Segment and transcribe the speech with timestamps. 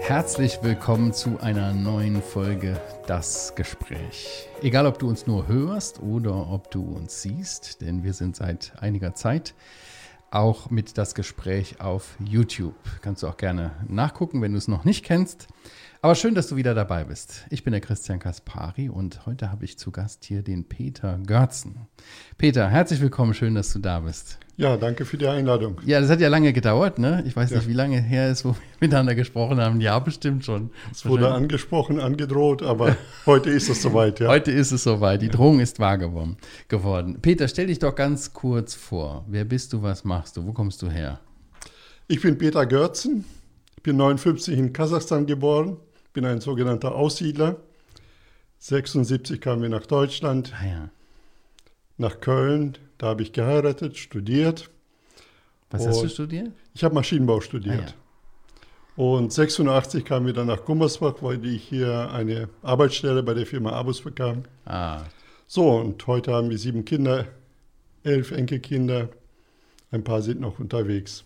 [0.00, 4.48] Herzlich willkommen zu einer neuen Folge Das Gespräch.
[4.60, 8.74] Egal, ob du uns nur hörst oder ob du uns siehst, denn wir sind seit
[8.78, 9.54] einiger Zeit
[10.30, 12.74] auch mit Das Gespräch auf YouTube.
[13.00, 15.48] Kannst du auch gerne nachgucken, wenn du es noch nicht kennst.
[16.04, 17.46] Aber schön, dass du wieder dabei bist.
[17.48, 21.86] Ich bin der Christian Kaspari und heute habe ich zu Gast hier den Peter Görzen.
[22.36, 24.38] Peter, herzlich willkommen, schön, dass du da bist.
[24.58, 25.80] Ja, danke für die Einladung.
[25.86, 27.24] Ja, das hat ja lange gedauert, ne?
[27.26, 27.56] Ich weiß ja.
[27.56, 29.80] nicht, wie lange her ist, wo wir miteinander gesprochen haben.
[29.80, 30.72] Ja, bestimmt schon.
[30.92, 34.28] Es wurde angesprochen, angedroht, aber heute ist es soweit, ja.
[34.28, 35.22] Heute ist es soweit.
[35.22, 36.36] Die Drohung ist wahr geworden.
[37.22, 39.24] Peter, stell dich doch ganz kurz vor.
[39.26, 41.20] Wer bist du, was machst du, wo kommst du her?
[42.08, 43.24] Ich bin Peter Görzen,
[43.74, 45.78] ich bin 59 in Kasachstan geboren,
[46.14, 47.56] bin ein sogenannter Aussiedler.
[48.60, 50.88] 76 kamen wir nach Deutschland, ah, ja.
[51.98, 52.78] nach Köln.
[52.96, 54.70] Da habe ich geheiratet, studiert.
[55.70, 56.52] Was hast du studiert?
[56.72, 57.78] Ich habe Maschinenbau studiert.
[57.78, 59.04] Ah, ja.
[59.04, 63.72] Und 86 kamen wir dann nach Gummersbach, weil ich hier eine Arbeitsstelle bei der Firma
[63.72, 64.44] Abus bekam.
[64.64, 65.02] Ah.
[65.48, 67.26] So, und heute haben wir sieben Kinder,
[68.04, 69.08] elf Enkelkinder.
[69.90, 71.24] Ein paar sind noch unterwegs.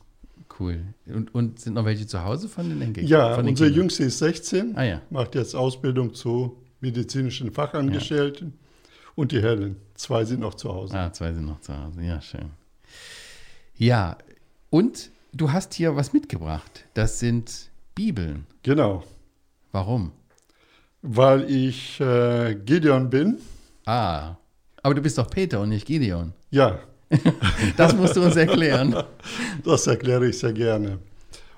[0.59, 0.95] Cool.
[1.07, 3.07] Und, und sind noch welche zu Hause von den Enkeln?
[3.07, 3.83] Ja, von den unsere Kindern?
[3.83, 5.03] Jüngste ist 16, ah, ja.
[5.11, 8.55] macht jetzt Ausbildung zu medizinischen Fachangestellten.
[8.55, 9.09] Ja.
[9.15, 9.77] Und die Helen.
[9.95, 10.97] Zwei sind noch zu Hause.
[10.97, 12.03] Ah, zwei sind noch zu Hause.
[12.03, 12.51] Ja, schön.
[13.77, 14.17] Ja,
[14.71, 16.85] und du hast hier was mitgebracht.
[16.95, 18.47] Das sind Bibeln.
[18.63, 19.03] Genau.
[19.73, 20.13] Warum?
[21.03, 23.39] Weil ich äh, Gideon bin.
[23.87, 24.37] Ah,
[24.83, 26.33] aber du bist doch Peter und nicht Gideon.
[26.51, 26.79] Ja,
[27.77, 28.95] das musst du uns erklären.
[29.65, 30.99] Das erkläre ich sehr gerne.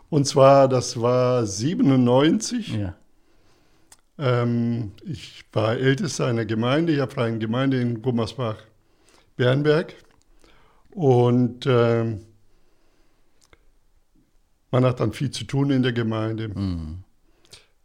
[0.08, 2.76] Und zwar, das war 97.
[2.76, 2.96] Ja.
[4.18, 9.94] Ähm, ich war Ältester einer Gemeinde, ich habe eine Gemeinde in Gummersbach-Bernberg.
[10.90, 12.18] Und äh,
[14.70, 16.48] man hat dann viel zu tun in der Gemeinde.
[16.48, 17.04] Mhm.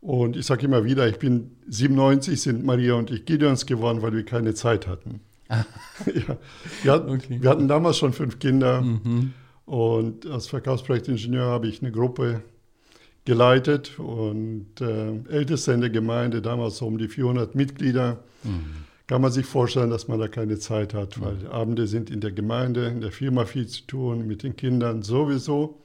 [0.01, 4.13] Und ich sage immer wieder, ich bin 97, sind Maria und ich Gideons geworden, weil
[4.13, 5.21] wir keine Zeit hatten.
[5.49, 6.37] ja.
[6.83, 7.41] wir, hatten, okay.
[7.41, 9.33] wir, hatten, damals schon fünf Kinder mhm.
[9.65, 12.41] und als Verkaufsprojektingenieur habe ich eine Gruppe
[13.25, 18.23] geleitet und äh, ältester in der Gemeinde, damals so um die 400 Mitglieder.
[18.43, 18.85] Mhm.
[19.07, 21.47] Kann man sich vorstellen, dass man da keine Zeit hat, weil mhm.
[21.47, 25.81] Abende sind in der Gemeinde, in der Firma viel zu tun, mit den Kindern sowieso.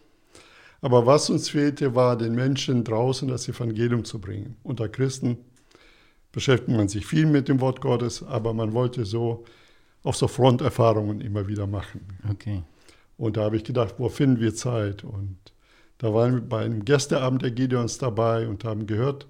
[0.82, 4.56] Aber was uns fehlte, war den Menschen draußen das Evangelium zu bringen.
[4.62, 5.38] Unter Christen
[6.32, 9.44] beschäftigt man sich viel mit dem Wort Gottes, aber man wollte so
[10.02, 12.00] auch so Fronterfahrungen immer wieder machen.
[12.30, 12.62] Okay.
[13.16, 15.04] Und da habe ich gedacht, wo finden wir Zeit?
[15.04, 15.36] Und
[15.98, 19.26] da waren wir bei einem Gästeabend der Gideons dabei und haben gehört,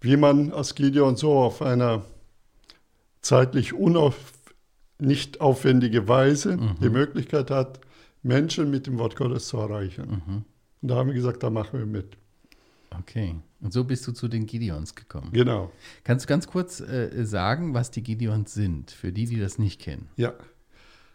[0.00, 2.04] wie man als Gideon so auf einer
[3.20, 4.32] zeitlich unauf,
[4.98, 6.76] nicht aufwendige Weise mhm.
[6.80, 7.80] die Möglichkeit hat,
[8.22, 10.22] Menschen mit dem Wort Gottes zu erreichen.
[10.26, 10.44] Mhm.
[10.80, 12.16] Und da haben wir gesagt, da machen wir mit.
[13.00, 13.34] Okay.
[13.60, 15.30] Und so bist du zu den Gideons gekommen.
[15.32, 15.72] Genau.
[16.04, 19.80] Kannst du ganz kurz äh, sagen, was die Gideons sind, für die, die das nicht
[19.80, 20.08] kennen?
[20.16, 20.34] Ja.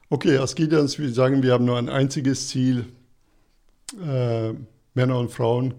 [0.09, 2.85] Okay, als Gideons, wir sagen, wir haben nur ein einziges Ziel,
[4.03, 4.53] äh,
[4.93, 5.73] Männer und Frauen,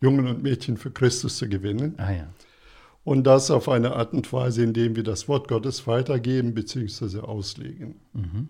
[0.00, 1.94] Jungen und Mädchen für Christus zu gewinnen.
[1.98, 2.28] Ah ja.
[3.04, 7.20] Und das auf eine Art und Weise, indem wir das Wort Gottes weitergeben bzw.
[7.20, 8.00] auslegen.
[8.14, 8.48] Mhm.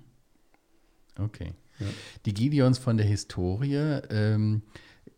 [1.18, 1.52] Okay.
[1.80, 1.86] Ja.
[2.24, 4.62] Die Gideons von der Historie, ähm,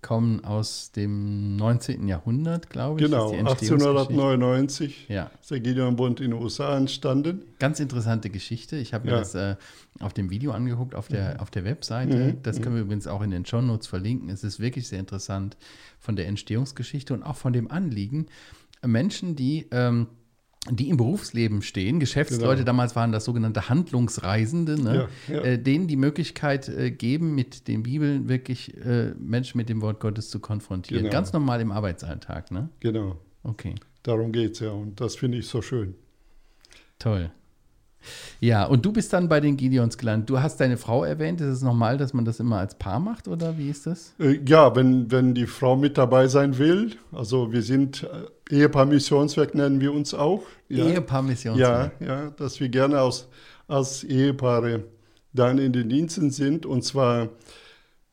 [0.07, 2.07] kommen aus dem 19.
[2.07, 3.07] Jahrhundert, glaube ich.
[3.07, 5.33] Genau, 1899 ja.
[5.41, 7.43] ist der Gideon-Bund in den USA entstanden.
[7.59, 8.77] Ganz interessante Geschichte.
[8.77, 9.19] Ich habe mir ja.
[9.19, 9.57] das äh,
[9.99, 11.41] auf dem Video angeguckt, auf der, mhm.
[11.41, 12.17] auf der Webseite.
[12.17, 12.43] Mhm.
[12.45, 12.87] Das können wir mhm.
[12.87, 14.29] übrigens auch in den Show Notes verlinken.
[14.29, 15.57] Es ist wirklich sehr interessant
[15.99, 18.27] von der Entstehungsgeschichte und auch von dem Anliegen.
[18.87, 20.07] Menschen, die ähm,
[20.71, 22.67] die im Berufsleben stehen, Geschäftsleute, genau.
[22.67, 25.09] damals waren das sogenannte Handlungsreisende, ne?
[25.29, 25.41] ja, ja.
[25.43, 30.01] Äh, denen die Möglichkeit äh, geben, mit den Bibeln wirklich äh, Menschen mit dem Wort
[30.01, 31.05] Gottes zu konfrontieren.
[31.05, 31.13] Genau.
[31.13, 32.69] Ganz normal im Arbeitsalltag, ne?
[32.81, 33.17] Genau.
[33.43, 33.75] Okay.
[34.03, 35.95] Darum geht es ja und das finde ich so schön.
[36.99, 37.31] Toll.
[38.41, 40.29] Ja, und du bist dann bei den Gideons gelandet.
[40.29, 41.41] Du hast deine Frau erwähnt.
[41.41, 44.15] Ist es normal, dass man das immer als Paar macht oder wie ist das?
[44.19, 46.93] Äh, ja, wenn, wenn die Frau mit dabei sein will.
[47.13, 50.43] Also wir sind äh, Ehepaar Missionswerk nennen wir uns auch.
[50.69, 50.87] Ja.
[50.87, 51.93] Ehepaar Missionswerk.
[52.01, 53.29] Ja, ja, dass wir gerne aus,
[53.67, 54.85] als Ehepaare
[55.33, 56.67] dann in den Diensten sind.
[56.67, 57.29] Und zwar,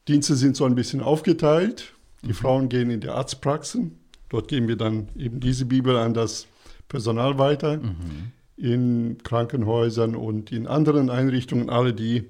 [0.07, 1.93] Dienste sind so ein bisschen aufgeteilt.
[2.23, 2.33] Die mhm.
[2.33, 3.99] Frauen gehen in die Arztpraxen.
[4.29, 6.47] Dort geben wir dann eben diese Bibel an das
[6.87, 7.77] Personal weiter.
[7.77, 12.25] Mhm in Krankenhäusern und in anderen Einrichtungen, alle, die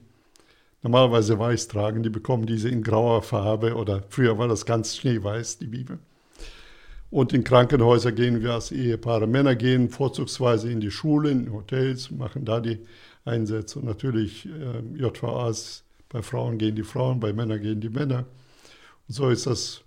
[0.81, 5.57] normalerweise weiß tragen, die bekommen diese in grauer Farbe oder früher war das ganz schneeweiß,
[5.57, 5.99] die Bibel.
[7.13, 9.27] Und in Krankenhäuser gehen wir als Ehepaare.
[9.27, 12.79] Männer gehen vorzugsweise in die Schulen, in Hotels, machen da die
[13.23, 13.77] Einsätze.
[13.77, 18.25] Und natürlich äh, JVAs Bei Frauen gehen die Frauen, bei Männern gehen die Männer.
[19.07, 19.81] Und so ist das,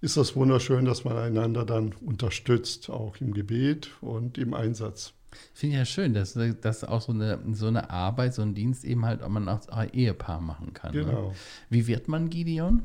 [0.00, 5.12] ist das wunderschön, dass man einander dann unterstützt, auch im Gebet und im Einsatz.
[5.54, 8.84] Finde ich ja schön, dass das auch so eine, so eine Arbeit, so ein Dienst
[8.84, 10.94] eben halt auch man als Ehepaar machen kann.
[10.94, 11.04] Ne?
[11.04, 11.28] Genau.
[11.28, 11.34] Ne?
[11.68, 12.82] Wie wird man Gideon?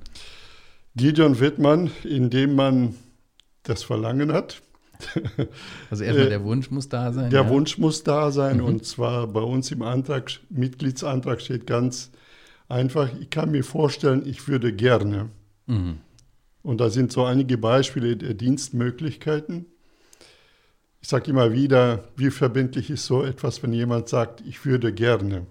[0.96, 2.96] Gideon wird man, indem man
[3.64, 4.62] das Verlangen hat.
[5.90, 7.30] Also erstmal der Wunsch muss da sein.
[7.30, 7.50] Der ja?
[7.50, 8.66] Wunsch muss da sein mhm.
[8.66, 12.12] und zwar bei uns im Antrag, Mitgliedsantrag steht ganz
[12.70, 15.30] einfach, ich kann mir vorstellen, ich würde gerne.
[15.68, 15.98] Mhm.
[16.64, 19.68] Und da sind so einige Beispiele der Dienstmöglichkeiten.
[21.06, 25.46] Ich sage immer wieder, wie verbindlich ist so etwas, wenn jemand sagt, ich würde gerne.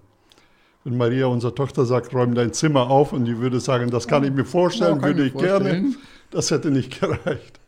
[0.83, 4.25] Wenn Maria, unsere Tochter, sagt, räum dein Zimmer auf und die würde sagen, das kann
[4.25, 5.93] ich mir vorstellen, ja, würde ich, ich gerne,
[6.29, 7.61] das hätte nicht gereicht.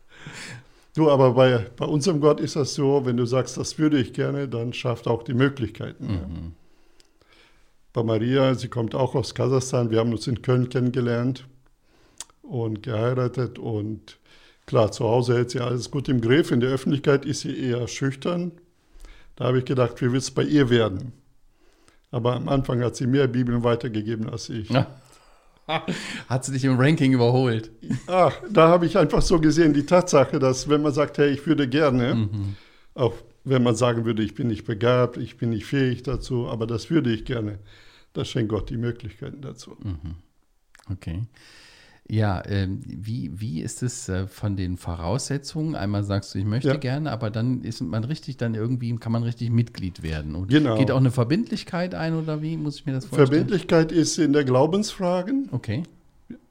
[0.96, 4.12] Du, aber bei, bei unserem Gott ist das so, wenn du sagst, das würde ich
[4.12, 6.06] gerne, dann schafft auch die Möglichkeiten.
[6.08, 6.52] Mhm.
[7.94, 11.46] Bei Maria, sie kommt auch aus Kasachstan, wir haben uns in Köln kennengelernt
[12.42, 14.18] und geheiratet und
[14.68, 17.88] klar, zu Hause hält sie alles gut im Griff, in der Öffentlichkeit ist sie eher
[17.88, 18.52] schüchtern.
[19.34, 21.12] Da habe ich gedacht, wie wird es bei ihr werden?
[22.10, 24.70] Aber am Anfang hat sie mehr Bibeln weitergegeben als ich.
[24.70, 24.86] Ja.
[26.30, 27.70] Hat sie dich im Ranking überholt?
[28.06, 31.46] Ach, da habe ich einfach so gesehen, die Tatsache, dass wenn man sagt, hey, ich
[31.46, 32.56] würde gerne, mhm.
[32.94, 33.12] auch
[33.44, 36.88] wenn man sagen würde, ich bin nicht begabt, ich bin nicht fähig dazu, aber das
[36.88, 37.58] würde ich gerne,
[38.14, 39.76] da schenkt Gott die Möglichkeiten dazu.
[39.82, 40.14] Mhm.
[40.90, 41.24] Okay.
[42.10, 45.74] Ja, äh, wie, wie ist es äh, von den Voraussetzungen?
[45.74, 46.76] Einmal sagst du, ich möchte ja.
[46.76, 50.34] gerne, aber dann ist man richtig, dann irgendwie kann man richtig Mitglied werden.
[50.34, 50.78] Und genau.
[50.78, 53.28] Geht auch eine Verbindlichkeit ein oder wie muss ich mir das vorstellen?
[53.28, 55.50] Verbindlichkeit ist in der Glaubensfragen.
[55.52, 55.82] Okay.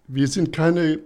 [0.08, 1.00] Wir sind keine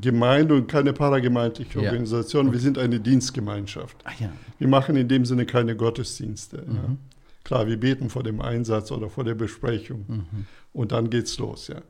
[0.00, 1.86] Gemeinde und keine paragemeindliche ja.
[1.86, 2.54] Organisation, okay.
[2.54, 3.96] wir sind eine Dienstgemeinschaft.
[4.04, 4.32] Ah, ja.
[4.58, 6.58] Wir machen in dem Sinne keine Gottesdienste.
[6.66, 6.74] Mhm.
[6.74, 6.96] Ja.
[7.44, 10.46] Klar, wir beten vor dem Einsatz oder vor der Besprechung mhm.
[10.72, 11.80] und dann geht's los, ja.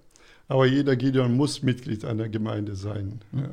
[0.48, 3.20] Aber jeder Gideon muss Mitglied einer Gemeinde sein.
[3.32, 3.40] Mhm.
[3.40, 3.50] Ja.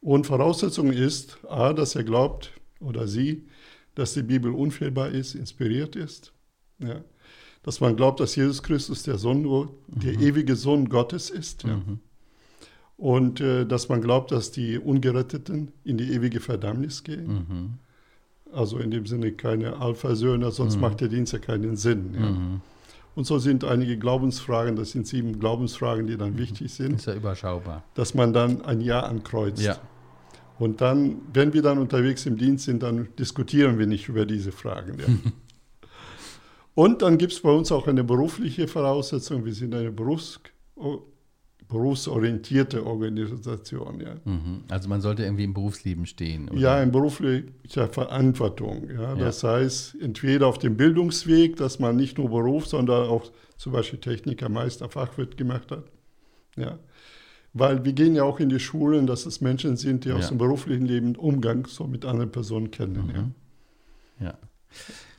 [0.00, 2.50] Und Voraussetzung ist, A, dass er glaubt
[2.80, 3.46] oder sie,
[3.94, 6.32] dass die Bibel unfehlbar ist, inspiriert ist.
[6.78, 7.02] Ja.
[7.62, 9.44] Dass man glaubt, dass Jesus Christus der Sohn,
[9.86, 10.22] der mhm.
[10.22, 11.62] ewige Sohn Gottes ist.
[11.62, 11.76] Ja.
[11.76, 12.00] Mhm.
[12.96, 17.26] Und äh, dass man glaubt, dass die Ungeretteten in die ewige Verdammnis gehen.
[17.26, 17.70] Mhm.
[18.52, 20.82] Also in dem Sinne keine Alpha-Söhne, sonst mhm.
[20.82, 22.14] macht der Dienst ja keinen Sinn.
[22.14, 22.60] Ja.
[23.14, 23.18] Mhm.
[23.18, 26.38] Und so sind einige Glaubensfragen, das sind sieben Glaubensfragen, die dann mhm.
[26.38, 26.96] wichtig sind.
[26.96, 27.84] Ist ja überschaubar.
[27.94, 29.62] Dass man dann ein Ja ankreuzt.
[29.62, 29.78] Ja.
[30.58, 34.52] Und dann, wenn wir dann unterwegs im Dienst sind, dann diskutieren wir nicht über diese
[34.52, 34.98] Fragen.
[34.98, 35.06] Ja.
[36.74, 39.44] Und dann gibt es bei uns auch eine berufliche Voraussetzung.
[39.44, 40.40] Wir sind eine Berufs
[41.72, 44.00] berufsorientierte Organisation.
[44.00, 44.16] Ja.
[44.24, 44.64] Mhm.
[44.68, 46.48] Also man sollte irgendwie im Berufsleben stehen.
[46.48, 46.58] Oder?
[46.58, 48.88] Ja, in beruflicher Verantwortung.
[48.90, 49.14] Ja.
[49.14, 49.52] Das ja.
[49.52, 54.48] heißt, entweder auf dem Bildungsweg, dass man nicht nur Beruf, sondern auch zum Beispiel Techniker,
[54.48, 55.84] Meister, Fachwirt gemacht hat.
[56.56, 56.78] Ja.
[57.54, 60.16] Weil wir gehen ja auch in die Schulen, dass es Menschen sind, die ja.
[60.16, 63.06] aus dem beruflichen Leben Umgang so mit anderen Personen kennen.
[63.06, 64.24] Mhm.
[64.24, 64.26] Ja.
[64.26, 64.38] ja.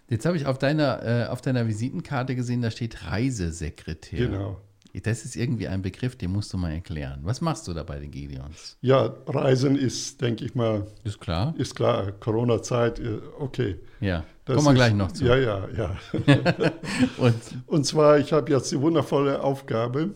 [0.09, 4.27] Jetzt habe ich auf deiner, äh, auf deiner Visitenkarte gesehen, da steht Reisesekretär.
[4.27, 4.61] Genau.
[5.01, 7.19] Das ist irgendwie ein Begriff, den musst du mal erklären.
[7.23, 8.77] Was machst du da bei den Gideons?
[8.81, 10.85] Ja, Reisen ist, denke ich mal.
[11.03, 11.55] Ist klar.
[11.57, 12.11] Ist klar.
[12.11, 13.79] Corona-Zeit, äh, okay.
[14.01, 15.25] Ja, das kommen wir gleich noch zu.
[15.25, 15.95] Ja, ja, ja.
[17.17, 17.35] und?
[17.65, 20.13] und zwar, ich habe jetzt die wundervolle Aufgabe,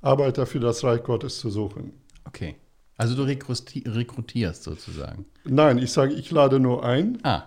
[0.00, 1.92] Arbeiter für das Reich Gottes zu suchen.
[2.24, 2.54] Okay.
[2.96, 5.24] Also du rekrutierst sozusagen.
[5.44, 7.18] Nein, ich sage, ich lade nur ein.
[7.24, 7.44] Ah.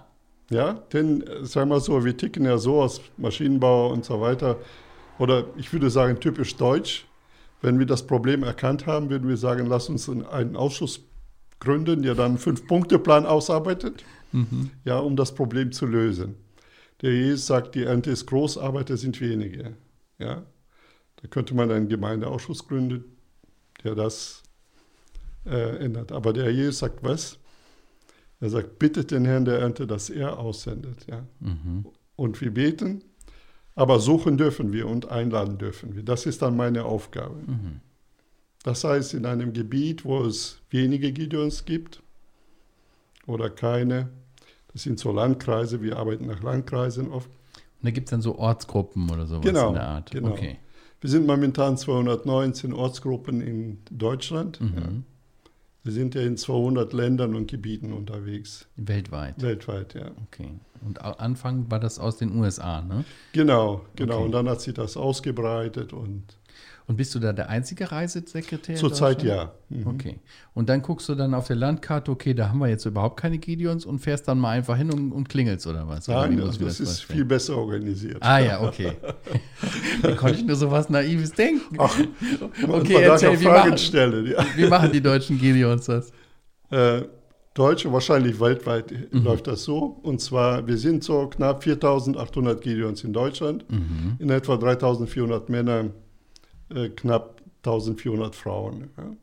[0.49, 4.19] Ja, denn, äh, sagen wir mal so, wir ticken ja so aus Maschinenbau und so
[4.19, 4.57] weiter
[5.23, 7.05] oder ich würde sagen typisch deutsch.
[7.61, 10.99] Wenn wir das Problem erkannt haben, würden wir sagen, lass uns einen Ausschuss
[11.61, 14.03] gründen, der dann einen Fünf-Punkte-Plan ausarbeitet,
[14.33, 14.71] mhm.
[14.83, 16.35] ja, um das Problem zu lösen.
[17.01, 19.77] Der Jesus sagt, die Ernte ist groß, Arbeiter sind wenige.
[20.19, 20.43] Ja?
[21.21, 23.05] Da könnte man einen Gemeindeausschuss gründen,
[23.81, 24.43] der das
[25.45, 26.11] äh, ändert.
[26.11, 27.39] Aber der Jesus sagt was?
[28.41, 31.07] Er sagt, bittet den Herrn der Ernte, dass er aussendet.
[31.07, 31.23] Ja?
[31.39, 31.85] Mhm.
[32.17, 33.05] Und wir beten
[33.75, 36.03] aber suchen dürfen wir und einladen dürfen wir.
[36.03, 37.35] Das ist dann meine Aufgabe.
[37.45, 37.81] Mhm.
[38.63, 42.01] Das heißt, in einem Gebiet, wo es wenige Gideons gibt
[43.27, 44.09] oder keine,
[44.71, 47.27] das sind so Landkreise, wir arbeiten nach Landkreisen oft.
[47.27, 50.11] Und da gibt es dann so Ortsgruppen oder sowas genau, in der Art.
[50.11, 50.29] Genau.
[50.29, 50.57] Okay.
[51.01, 54.61] Wir sind momentan 219 Ortsgruppen in Deutschland.
[54.61, 54.73] Mhm.
[54.77, 54.89] Ja.
[55.83, 58.67] Wir sind ja in 200 Ländern und Gebieten unterwegs.
[58.77, 59.41] Weltweit?
[59.41, 60.11] Weltweit, ja.
[60.27, 60.49] Okay.
[60.85, 63.03] Und Anfang war das aus den USA, ne?
[63.33, 64.15] Genau, genau.
[64.15, 64.25] Okay.
[64.25, 66.23] Und dann hat sich das ausgebreitet und
[66.85, 68.75] Und bist du da der einzige Reisesekretär?
[68.75, 69.53] Zurzeit ja.
[69.69, 69.87] Mhm.
[69.87, 70.19] Okay.
[70.53, 73.37] Und dann guckst du dann auf der Landkarte, okay, da haben wir jetzt überhaupt keine
[73.37, 76.07] Gideons und fährst dann mal einfach hin und, und klingelst oder was?
[76.07, 78.17] Nein, oder das, das ist viel besser organisiert.
[78.19, 78.93] Ah ja, okay.
[80.01, 81.77] Wie konnte ich nur so was Naives denken?
[81.77, 81.97] Ach,
[82.67, 84.45] okay, erzähl, wie machen, stellen, ja.
[84.55, 86.11] wie machen die deutschen Gideons das?
[86.69, 87.03] Äh,
[87.53, 89.23] Deutsche, wahrscheinlich weltweit mhm.
[89.23, 89.99] läuft das so.
[90.01, 94.15] Und zwar, wir sind so knapp 4.800 Gideons in Deutschland, mhm.
[94.17, 95.91] in etwa 3.400 Männer
[96.69, 98.89] äh, knapp 1400 Frauen.
[98.97, 99.15] Ja.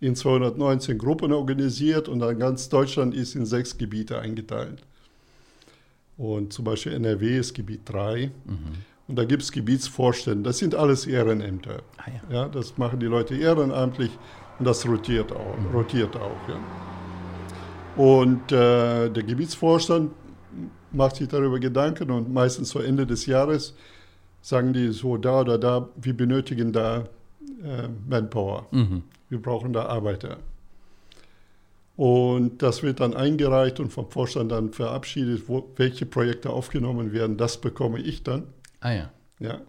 [0.00, 4.82] In 219 Gruppen organisiert und dann ganz Deutschland ist in sechs Gebiete eingeteilt.
[6.16, 8.30] Und zum Beispiel NRW ist Gebiet 3.
[8.44, 8.58] Mhm.
[9.06, 10.42] Und da gibt es Gebietsvorstände.
[10.42, 11.82] Das sind alles Ehrenämter.
[11.96, 12.34] Ah, ja.
[12.34, 12.48] ja.
[12.48, 14.10] das machen die Leute ehrenamtlich
[14.58, 15.58] und das rotiert auch.
[15.58, 15.74] Mhm.
[15.74, 16.58] Rotiert auch ja.
[17.96, 20.12] Und äh, der Gebietsvorstand
[20.90, 23.74] macht sich darüber Gedanken und meistens zu Ende des Jahres
[24.44, 27.08] sagen die so, da oder da, wir benötigen da
[27.62, 28.66] äh, Manpower.
[28.72, 29.02] Mhm.
[29.30, 30.36] Wir brauchen da Arbeiter.
[31.96, 37.38] Und das wird dann eingereicht und vom Vorstand dann verabschiedet, wo, welche Projekte aufgenommen werden.
[37.38, 38.48] Das bekomme ich dann.
[38.80, 39.10] Ah ja.
[39.38, 39.60] Ja.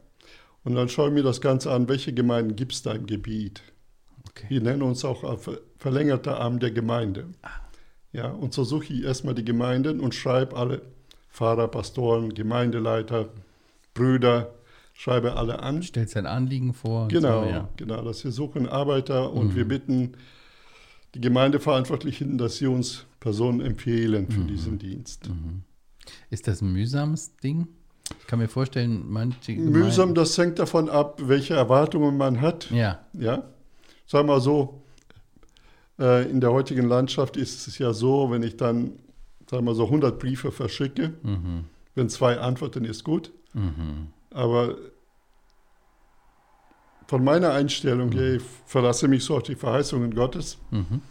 [0.66, 3.62] Und dann schaue ich mir das Ganze an, welche Gemeinden gibt es da im Gebiet.
[4.30, 4.48] Okay.
[4.50, 5.40] Wir nennen uns auch
[5.78, 7.28] verlängerter Arm der Gemeinde.
[7.44, 7.50] Ah.
[8.12, 10.82] Ja, und so suche ich erstmal die Gemeinden und schreibe alle
[11.32, 13.30] Pfarrer, Pastoren, Gemeindeleiter,
[13.94, 14.54] Brüder,
[14.96, 15.84] schreibe alle an.
[15.84, 17.08] Stellt sein Anliegen vor.
[17.10, 17.70] Genau, so, ja.
[17.78, 19.56] genau, dass wir suchen Arbeiter und mhm.
[19.56, 20.14] wir bitten
[21.14, 24.48] die Gemeindeverantwortlichen, dass sie uns Personen empfehlen für mhm.
[24.48, 25.30] diesen Dienst.
[25.30, 25.64] Mhm.
[26.30, 27.68] Ist das ein mühsames Ding?
[28.20, 29.54] Ich kann mir vorstellen, manche.
[29.54, 32.70] Mühsam, das hängt davon ab, welche Erwartungen man hat.
[32.72, 33.00] Ja.
[33.14, 33.44] Ja.
[34.06, 34.84] Sagen wir mal so,
[36.00, 38.94] äh, in der heutigen Landschaft ist es ja so, wenn ich dann,
[39.50, 41.66] sagen wir so, 100 Briefe verschicke, mhm.
[41.96, 43.32] wenn zwei antworten, ist gut.
[43.54, 44.10] Mhm.
[44.36, 44.76] Aber
[47.08, 50.58] von meiner Einstellung her, ich verlasse mich so auf die Verheißungen Gottes.
[50.72, 51.02] Mhm.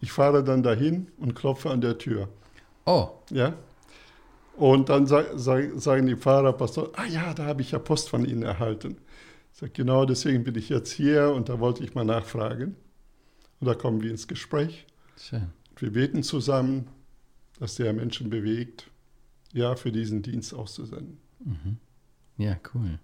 [0.00, 2.30] Ich fahre dann dahin und klopfe an der Tür.
[2.86, 3.10] Oh.
[3.30, 3.54] Ja.
[4.56, 8.08] Und dann sag, sag, sagen die Fahrer, Pastor, ah ja, da habe ich ja Post
[8.08, 8.96] von Ihnen erhalten.
[9.52, 12.76] Ich sage, genau deswegen bin ich jetzt hier und da wollte ich mal nachfragen.
[13.60, 14.86] Und da kommen wir ins Gespräch.
[15.18, 15.50] Schön.
[15.76, 16.88] Wir beten zusammen,
[17.60, 18.90] dass der Menschen bewegt,
[19.52, 21.18] ja, für diesen Dienst auszusenden.
[21.44, 21.76] Mhm.
[22.38, 22.98] Ja, cool.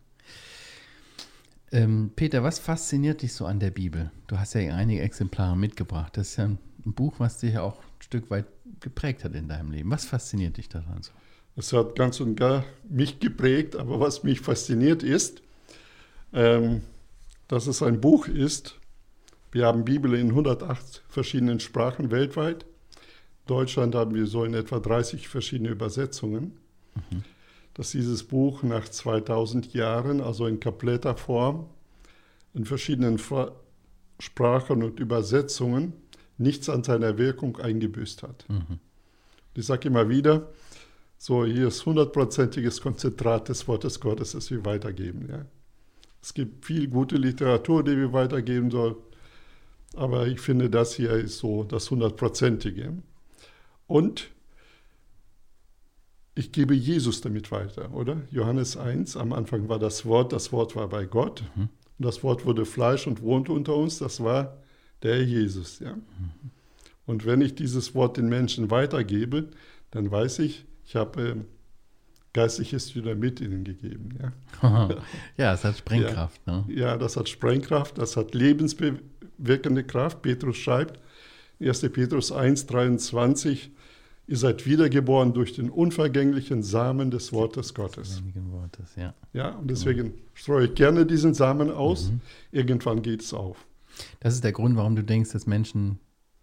[1.71, 4.11] Ähm, Peter, was fasziniert dich so an der Bibel?
[4.27, 6.17] Du hast ja einige Exemplare mitgebracht.
[6.17, 8.47] Das ist ja ein Buch, was dich ja auch ein Stück weit
[8.81, 9.91] geprägt hat in deinem Leben.
[9.91, 11.13] Was fasziniert dich daran so?
[11.57, 15.43] Es hat ganz und gar mich geprägt, aber was mich fasziniert ist,
[16.33, 16.83] ähm,
[17.49, 18.79] dass es ein Buch ist.
[19.51, 22.63] Wir haben Bibel in 108 verschiedenen Sprachen weltweit.
[22.63, 26.57] In Deutschland haben wir so in etwa 30 verschiedene Übersetzungen.
[27.11, 27.25] Mhm
[27.79, 31.67] dass dieses Buch nach 2000 Jahren, also in kompletter Form,
[32.53, 33.21] in verschiedenen
[34.19, 35.93] Sprachen und Übersetzungen,
[36.39, 38.45] nichts an seiner Wirkung eingebüßt hat.
[38.49, 38.81] Mhm.
[39.55, 40.49] Ich sage immer wieder,
[41.19, 45.29] so hier ist hundertprozentiges Konzentrat des Wortes Gottes, das wir weitergeben.
[45.31, 45.47] Ja.
[46.21, 48.97] Es gibt viel gute Literatur, die wir weitergeben sollen,
[49.95, 52.93] aber ich finde, das hier ist so das hundertprozentige.
[53.87, 54.31] Und
[56.39, 58.23] ich gebe Jesus damit weiter, oder?
[58.31, 61.43] Johannes 1, am Anfang war das Wort, das Wort war bei Gott.
[61.57, 61.69] Mhm.
[61.99, 64.57] Das Wort wurde Fleisch und wohnte unter uns, das war
[65.03, 65.81] der Jesus.
[65.81, 65.95] Ja?
[65.95, 66.51] Mhm.
[67.07, 69.49] Und wenn ich dieses Wort den Menschen weitergebe,
[69.91, 71.35] dann weiß ich, ich habe äh,
[72.33, 74.17] geistliches Dynamit ihnen gegeben.
[74.63, 74.89] Ja,
[75.37, 76.41] ja es hat Sprengkraft.
[76.47, 76.65] Ja, ne?
[76.69, 80.23] ja, das hat Sprengkraft, das hat lebensbewirkende Kraft.
[80.23, 81.01] Petrus schreibt,
[81.61, 81.81] 1.
[81.91, 83.73] Petrus 1, 23,
[84.29, 88.23] Ihr seid wiedergeboren durch den unvergänglichen Samen des Wortes Gottes.
[88.51, 89.15] Wortes, ja.
[89.33, 92.11] ja, und deswegen streue ich gerne diesen Samen aus.
[92.11, 92.21] Mhm.
[92.53, 93.67] Irgendwann geht es auf.
[94.21, 95.99] Das ist der Grund, warum du denkst, dass Menschen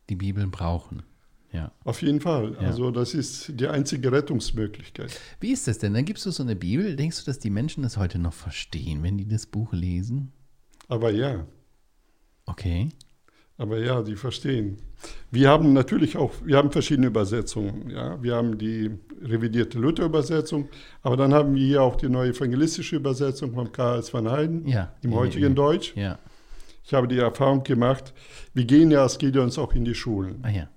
[0.10, 1.04] die Bibel brauchen.
[1.52, 1.72] Ja.
[1.84, 2.54] Auf jeden Fall.
[2.54, 2.68] Ja.
[2.68, 5.22] Also das ist die einzige Rettungsmöglichkeit.
[5.40, 5.94] Wie ist das denn?
[5.94, 6.96] Dann gibst du so eine Bibel.
[6.96, 10.32] Denkst du, dass die Menschen das heute noch verstehen, wenn die das Buch lesen?
[10.88, 11.46] Aber ja.
[12.48, 12.90] Okay.
[13.58, 14.78] Aber ja, die verstehen.
[15.32, 17.90] Wir haben natürlich auch, wir haben verschiedene Übersetzungen.
[17.90, 18.22] Ja?
[18.22, 20.68] Wir haben die revidierte Luther-Übersetzung,
[21.04, 24.94] aber dann haben wir hier auch die neue evangelistische Übersetzung von Karls van Heiden ja,
[25.02, 25.94] im heutigen ja, Deutsch.
[25.96, 26.20] Ja.
[26.84, 28.14] Ich habe die Erfahrung gemacht,
[28.54, 30.40] wir gehen ja als Gideons auch in die Schulen.
[30.44, 30.70] Ah, ja.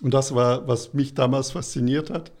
[0.00, 2.32] Und das war, was mich damals fasziniert hat.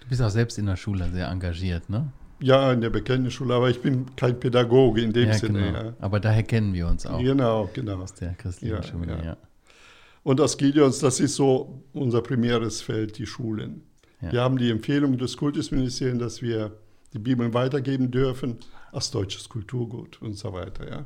[0.00, 2.12] Du bist auch selbst in der Schule sehr engagiert, ne?
[2.40, 5.60] Ja, in der Bekenntnisschule, aber ich bin kein Pädagoge in dem ja, Sinne.
[5.60, 5.82] Genau.
[5.84, 5.92] Ja.
[6.00, 7.20] Aber daher kennen wir uns auch.
[7.20, 8.00] Genau, genau.
[8.00, 9.36] Aus der christlichen ja, Schule, ja.
[10.22, 13.82] Und das Gideons, das ist so unser primäres Feld, die Schulen.
[14.20, 16.72] Wir haben die Empfehlung des Kultusministeriums, dass wir
[17.14, 18.58] die Bibeln weitergeben dürfen.
[18.92, 20.88] als deutsches Kulturgut und so weiter.
[20.88, 21.04] Ja.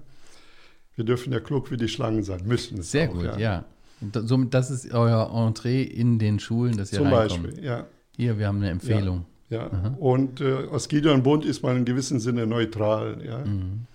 [0.96, 3.64] Wir dürfen ja klug wie die Schlangen sein, müssen es Sehr auch, gut, ja.
[4.12, 7.44] Somit, das ist euer Entree in den Schulen, das ihr Zum reinkommt.
[7.44, 7.86] Beispiel, ja.
[8.16, 9.26] Hier, wir haben eine Empfehlung.
[9.50, 9.66] Ja,
[9.98, 13.24] und äh, als Gideon-Bund ist man in gewissem Sinne neutral.
[13.24, 13.44] Ja.
[13.44, 13.86] Mhm.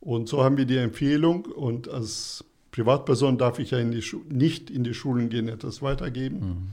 [0.00, 4.84] Und so haben wir die Empfehlung und als Privatperson darf ich ja in nicht in
[4.84, 6.68] die Schulen gehen, etwas weitergeben mhm.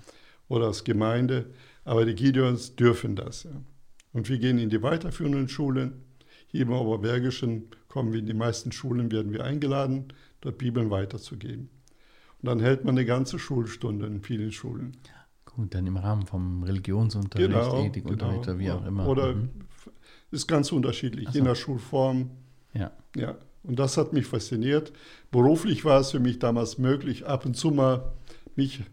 [0.48, 1.46] oder als Gemeinde,
[1.84, 3.44] aber die Gideons dürfen das.
[3.44, 3.52] Ja.
[4.14, 6.04] Und wir gehen in die weiterführenden Schulen.
[6.48, 10.06] Hier im Oberbergischen kommen wir in die meisten Schulen, werden wir eingeladen,
[10.42, 11.70] dort Bibeln weiterzugeben.
[12.42, 14.98] Und dann hält man eine ganze Schulstunde in vielen Schulen.
[15.58, 19.08] Gut, dann im Rahmen vom Religionsunterricht, genau, Ethikunterricht genau, oder wie auch immer.
[19.08, 19.50] Oder mhm.
[20.30, 21.34] ist ganz unterschiedlich, so.
[21.34, 22.30] je nach Schulform.
[22.74, 22.92] Ja.
[23.16, 23.36] ja.
[23.64, 24.94] Und das hat mich fasziniert.
[25.32, 28.14] Beruflich war es für mich damals möglich, ab und zu mal
[28.56, 28.84] mich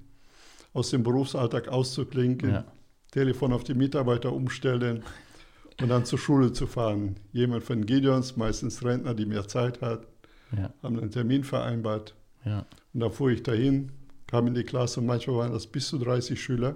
[0.72, 2.64] aus dem Berufsalltag auszuklinken, ja.
[3.10, 5.04] Telefon auf die Mitarbeiter umstellen
[5.82, 7.16] und dann zur Schule zu fahren.
[7.32, 10.06] Jemand von Gideons, meistens Rentner, die mehr Zeit hat,
[10.56, 10.72] ja.
[10.82, 12.14] haben einen Termin vereinbart.
[12.46, 12.64] Ja.
[12.94, 13.92] Und da fuhr ich dahin,
[14.34, 16.74] kam in die Klasse und manchmal waren das bis zu 30 Schüler,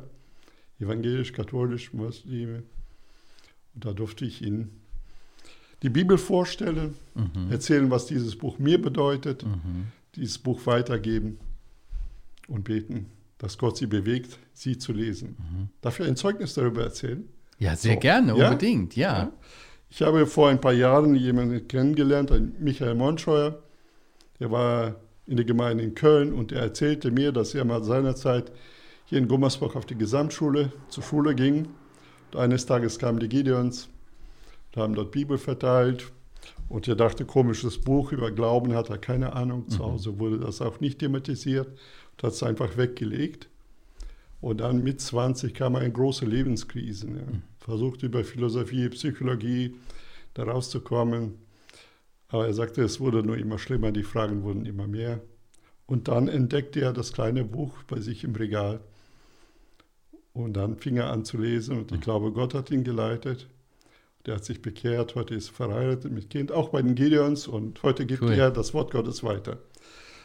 [0.78, 2.62] evangelisch, katholisch, Muslime.
[3.74, 4.80] Und da durfte ich ihnen
[5.82, 7.50] die Bibel vorstellen, mhm.
[7.50, 9.88] erzählen, was dieses Buch mir bedeutet, mhm.
[10.14, 11.40] dieses Buch weitergeben
[12.46, 13.06] und beten,
[13.38, 15.30] dass Gott sie bewegt, sie zu lesen.
[15.30, 15.68] Mhm.
[15.80, 17.28] Darf ich ein Zeugnis darüber erzählen?
[17.58, 18.00] Ja, sehr so.
[18.00, 19.18] gerne, unbedingt, ja.
[19.18, 19.32] ja.
[19.90, 23.60] Ich habe vor ein paar Jahren jemanden kennengelernt, Michael Monscheuer.
[24.38, 24.94] Der war
[25.28, 28.50] in der Gemeinde in Köln und er erzählte mir, dass er mal seinerzeit
[29.04, 31.68] hier in Gummersbach auf die Gesamtschule zur Schule ging.
[32.32, 33.88] Und eines Tages kamen die Gideons
[34.78, 36.11] haben dort Bibel verteilt.
[36.68, 39.68] Und er dachte, komisches Buch über Glauben hat er keine Ahnung.
[39.68, 39.87] Zu mhm.
[39.87, 43.49] Hause wurde das auch nicht thematisiert und hat es einfach weggelegt.
[44.40, 47.06] Und dann mit 20 kam eine große Lebenskrise.
[47.06, 47.12] Ja.
[47.14, 47.42] Mhm.
[47.58, 49.75] Versucht über Philosophie, Psychologie
[50.35, 51.35] da rauszukommen.
[52.28, 55.20] Aber er sagte, es wurde nur immer schlimmer, die Fragen wurden immer mehr.
[55.87, 58.80] Und dann entdeckte er das kleine Buch bei sich im Regal.
[60.35, 63.49] Und dann fing er an zu lesen und ich glaube, Gott hat ihn geleitet
[64.28, 68.04] der hat sich bekehrt, heute ist verheiratet mit Kind, auch bei den Gideons und heute
[68.04, 68.32] gibt cool.
[68.32, 69.58] er das Wort Gottes weiter.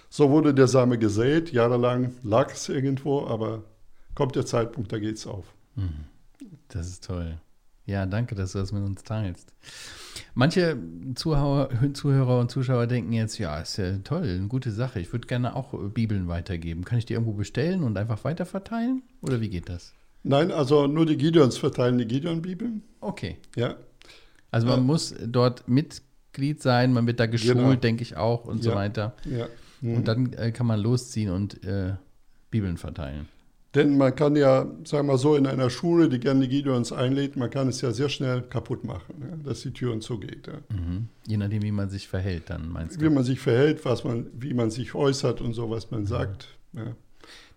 [0.10, 3.64] So wurde der Same gesät, jahrelang lag es irgendwo, aber
[4.14, 5.46] kommt der Zeitpunkt, da geht es auf.
[5.76, 6.06] Mhm.
[6.68, 7.40] Das ist toll.
[7.86, 9.54] Ja, danke, dass du das mit uns teilst.
[10.36, 10.78] Manche
[11.16, 15.00] Zuhörer, Zuhörer und Zuschauer denken jetzt, ja, ist ja toll, eine gute Sache.
[15.00, 16.86] Ich würde gerne auch Bibeln weitergeben.
[16.86, 19.04] Kann ich die irgendwo bestellen und einfach weiterverteilen?
[19.22, 19.94] Oder wie geht das?
[20.24, 22.84] Nein, also nur die Gideons verteilen die Gideon-Bibeln.
[23.02, 23.38] Okay.
[23.56, 23.76] Ja.
[24.52, 24.84] Also man ja.
[24.84, 27.76] muss dort Mitglied sein, man wird da geschult, genau.
[27.76, 28.72] denke ich auch und ja.
[28.72, 29.16] so weiter.
[29.26, 29.48] Ja.
[29.82, 29.96] Mhm.
[29.98, 31.96] Und dann äh, kann man losziehen und äh,
[32.50, 33.28] Bibeln verteilen.
[33.76, 36.92] Denn man kann ja, sagen wir mal so, in einer Schule, die gerne die Gideons
[36.92, 40.48] einlädt, man kann es ja sehr schnell kaputt machen, ja, dass die Türen zugeht.
[40.48, 40.54] Ja.
[40.76, 41.08] Mhm.
[41.26, 43.06] Je nachdem, wie man sich verhält, dann meinst du?
[43.06, 46.08] Wie man sich verhält, was man, wie man sich äußert und so, was man mhm.
[46.08, 46.48] sagt.
[46.74, 46.96] Ja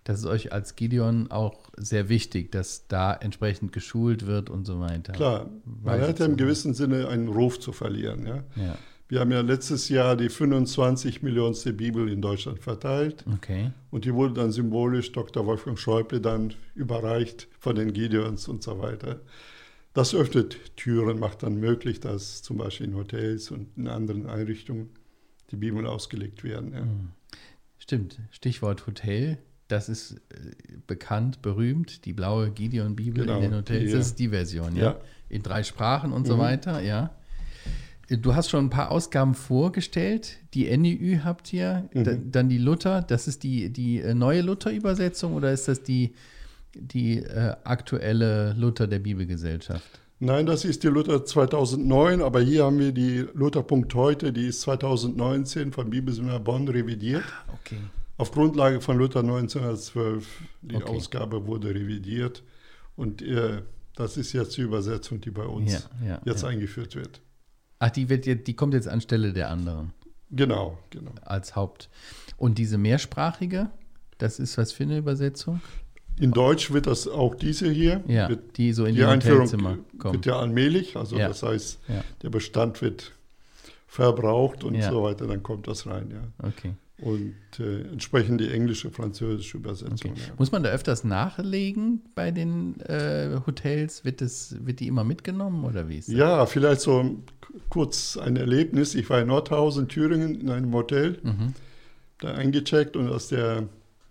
[0.07, 4.79] das ist euch als Gideon auch sehr wichtig, dass da entsprechend geschult wird und so
[4.79, 5.11] weiter.
[5.11, 5.49] Klar,
[5.83, 8.25] man hat ja im gewissen Sinne einen Ruf zu verlieren.
[8.25, 8.43] Ja?
[8.55, 8.77] ja?
[9.09, 13.23] Wir haben ja letztes Jahr die 25 Millionste Bibel in Deutschland verteilt.
[13.35, 13.71] Okay.
[13.89, 15.45] Und die wurde dann symbolisch Dr.
[15.45, 19.21] Wolfgang Schäuble dann überreicht von den Gideons und so weiter.
[19.93, 24.89] Das öffnet Türen, macht dann möglich, dass zum Beispiel in Hotels und in anderen Einrichtungen
[25.51, 26.73] die Bibeln ausgelegt werden.
[26.73, 26.81] Ja.
[26.81, 27.09] Hm.
[27.79, 33.91] Stimmt, Stichwort Hotel das ist äh, bekannt, berühmt, die blaue Gideon-Bibel genau, in den Hotels.
[33.91, 34.83] Das ist die Version, ja?
[34.83, 34.99] ja.
[35.29, 36.27] In drei Sprachen und mhm.
[36.27, 37.11] so weiter, ja.
[38.09, 40.37] Du hast schon ein paar Ausgaben vorgestellt.
[40.53, 42.31] Die NIÜ habt ihr, mhm.
[42.31, 43.01] dann die Luther.
[43.01, 46.13] Das ist die, die äh, neue Luther-Übersetzung oder ist das die,
[46.73, 49.99] die äh, aktuelle Luther der Bibelgesellschaft?
[50.19, 54.61] Nein, das ist die Luther 2009, aber hier haben wir die Luther.Punkt heute, die ist
[54.61, 57.23] 2019 vom Bibelseminar Bonn revidiert.
[57.47, 57.77] Ah, okay
[58.17, 60.27] auf Grundlage von Luther 1912.
[60.61, 60.85] Die okay.
[60.85, 62.43] Ausgabe wurde revidiert
[62.95, 63.61] und äh,
[63.95, 66.49] das ist jetzt die Übersetzung, die bei uns ja, ja, jetzt ja.
[66.49, 67.21] eingeführt wird.
[67.79, 69.93] Ach, die, wird jetzt, die kommt jetzt anstelle der anderen.
[70.31, 71.11] Genau, genau.
[71.23, 71.89] Als Haupt.
[72.37, 73.69] Und diese mehrsprachige,
[74.17, 75.61] das ist was für eine Übersetzung?
[76.19, 78.03] In Deutsch wird das auch diese hier.
[78.07, 80.13] Ja, wird, die so in die, die Einführung kommt.
[80.15, 81.79] wird ja allmählich, also das heißt,
[82.23, 83.13] der Bestand wird
[83.85, 86.47] verbraucht und so weiter, dann kommt das rein, ja.
[86.47, 90.11] Okay und äh, entsprechend die englische, französische Übersetzung.
[90.11, 90.21] Okay.
[90.27, 90.33] Ja.
[90.37, 94.03] Muss man da öfters nachlegen bei den äh, Hotels?
[94.03, 96.15] Wird, das, wird die immer mitgenommen oder wie ist das?
[96.15, 97.17] Ja, vielleicht so
[97.69, 98.95] kurz ein Erlebnis.
[98.95, 101.53] Ich war in Nordhausen, Thüringen, in einem Hotel, mhm.
[102.19, 103.69] da eingecheckt und als der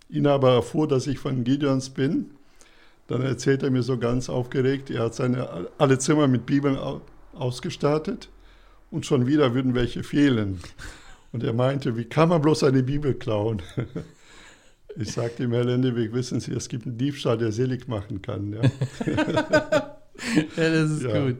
[0.09, 2.31] Inhaber erfuhr, dass ich von Gideons bin,
[3.07, 6.77] dann erzählt er mir so ganz aufgeregt, er hat seine alle Zimmer mit Bibeln
[7.33, 8.29] ausgestattet
[8.91, 10.59] und schon wieder würden welche fehlen.
[11.31, 13.61] Und er meinte, wie kann man bloß eine Bibel klauen?
[14.99, 18.53] Ich sagte ihm, Herr Lendewig, wissen Sie, es gibt einen Diebstahl, der selig machen kann.
[18.53, 18.61] Ja,
[20.57, 21.25] ja das ist ja.
[21.25, 21.37] gut.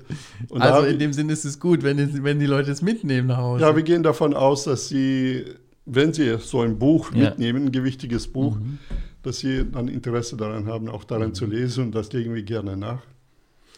[0.50, 3.30] Und also in dem Sinne ist es gut, wenn, es, wenn die Leute es mitnehmen
[3.30, 3.64] nach Hause.
[3.64, 5.46] Ja, wir gehen davon aus, dass sie,
[5.86, 7.30] wenn sie so ein Buch ja.
[7.30, 8.78] mitnehmen, ein gewichtiges Buch, mhm.
[9.24, 11.34] dass sie dann Interesse daran haben, auch daran mhm.
[11.34, 13.02] zu lesen und das legen wir gerne nach.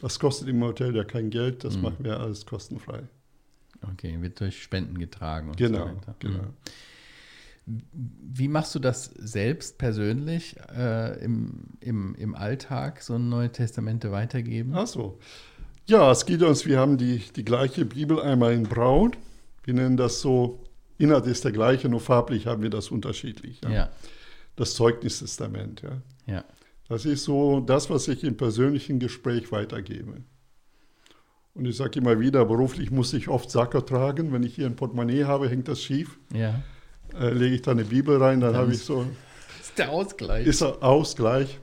[0.02, 1.84] Das kostet im Hotel ja kein Geld, das mhm.
[1.84, 3.04] machen wir alles kostenfrei.
[3.93, 5.51] Okay, wird durch Spenden getragen.
[5.55, 6.43] genau, so genau.
[7.65, 7.81] Mhm.
[7.91, 14.71] Wie machst du das selbst persönlich äh, im, im, im Alltag, so Neue Testamente weitergeben?
[14.73, 15.19] Ach so.
[15.85, 19.15] Ja, es geht uns, wir haben die, die gleiche Bibel einmal in Braun.
[19.63, 20.63] Wir nennen das so,
[20.97, 23.61] Inhalt ist der gleiche, nur farblich haben wir das unterschiedlich.
[23.63, 23.69] Ja.
[23.69, 23.89] ja.
[24.55, 25.83] Das Zeugnistestament.
[25.83, 26.01] Ja.
[26.25, 26.45] ja.
[26.87, 30.23] Das ist so das, was ich im persönlichen Gespräch weitergebe.
[31.60, 34.34] Und ich sage immer wieder, beruflich muss ich oft Sacker tragen.
[34.34, 36.17] Wenn ich hier ein Portemonnaie habe, hängt das schief.
[36.34, 36.56] Ja
[37.17, 39.06] äh, lege ich da eine Bibel rein, dann habe ich so.
[39.58, 40.48] Das ist der Ausgleich.
[40.48, 41.60] Ist der Ausgleich.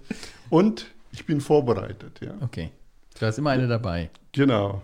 [0.50, 2.34] Und ich bin vorbereitet, ja.
[2.40, 2.70] Okay.
[3.18, 4.10] Da ist immer eine dabei.
[4.32, 4.82] Genau.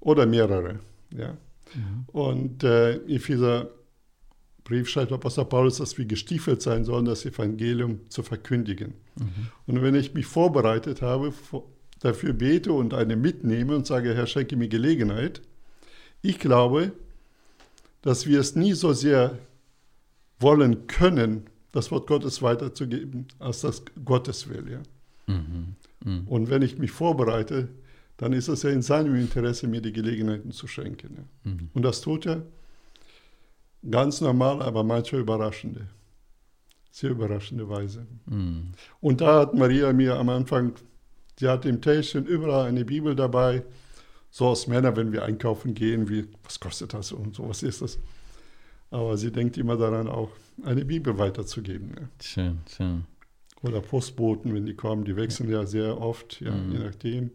[0.00, 0.78] Oder mehrere,
[1.10, 1.36] ja.
[1.74, 2.04] Mhm.
[2.12, 3.70] Und äh, in dieser
[4.62, 8.94] Brief schreibt Apostel Paulus, dass wir gestiefelt sein sollen, das Evangelium zu verkündigen.
[9.16, 9.48] Mhm.
[9.66, 11.32] Und wenn ich mich vorbereitet habe,
[12.04, 15.40] dafür bete und eine mitnehme und sage, Herr, schenke mir Gelegenheit,
[16.20, 16.92] ich glaube,
[18.02, 19.38] dass wir es nie so sehr
[20.38, 24.70] wollen können, das Wort Gottes weiterzugeben, als das Gottes will.
[24.70, 24.82] Ja?
[25.34, 25.76] Mhm.
[26.04, 26.28] Mhm.
[26.28, 27.68] Und wenn ich mich vorbereite,
[28.18, 31.14] dann ist es ja in seinem Interesse, mir die Gelegenheiten zu schenken.
[31.16, 31.50] Ja?
[31.50, 31.70] Mhm.
[31.72, 32.42] Und das tut er
[33.90, 35.88] ganz normal, aber manchmal überraschende.
[36.90, 38.06] Sehr überraschende Weise.
[38.26, 38.72] Mhm.
[39.00, 40.74] Und da hat Maria mir am Anfang,
[41.38, 43.62] sie hat im Täschchen überall eine Bibel dabei.
[44.30, 47.82] So als Männer, wenn wir einkaufen gehen, wie, was kostet das und so, was ist
[47.82, 47.98] das?
[48.90, 50.30] Aber sie denkt immer daran, auch
[50.62, 51.94] eine Bibel weiterzugeben.
[51.98, 52.08] Ja.
[52.20, 53.04] Schön, schön.
[53.62, 56.72] Oder Postboten, wenn die kommen, die wechseln ja, ja sehr oft, ja, mhm.
[56.72, 57.30] je nachdem.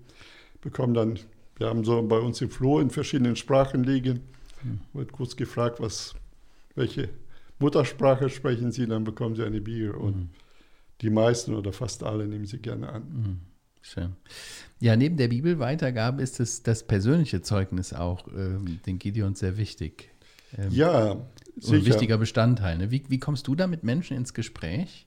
[0.62, 1.20] Bekommen dann,
[1.58, 4.22] wir haben so bei uns im Flur in verschiedenen Sprachen liegen.
[4.64, 4.80] Mhm.
[4.94, 6.14] Wird kurz gefragt, was,
[6.76, 7.10] welche
[7.60, 9.92] Muttersprache sprechen Sie, dann bekommen Sie eine Bibel.
[9.92, 10.30] Und mhm.
[11.02, 13.40] die meisten oder fast alle nehmen sie gerne an.
[13.82, 14.16] Schön.
[14.80, 20.10] Ja, neben der Bibelweitergabe ist es das persönliche Zeugnis auch, äh, den Gideon sehr wichtig.
[20.58, 21.18] Ähm, ja,
[21.58, 22.78] so ein wichtiger Bestandteil.
[22.78, 22.92] Ne?
[22.92, 25.06] Wie, wie kommst du da mit Menschen ins Gespräch?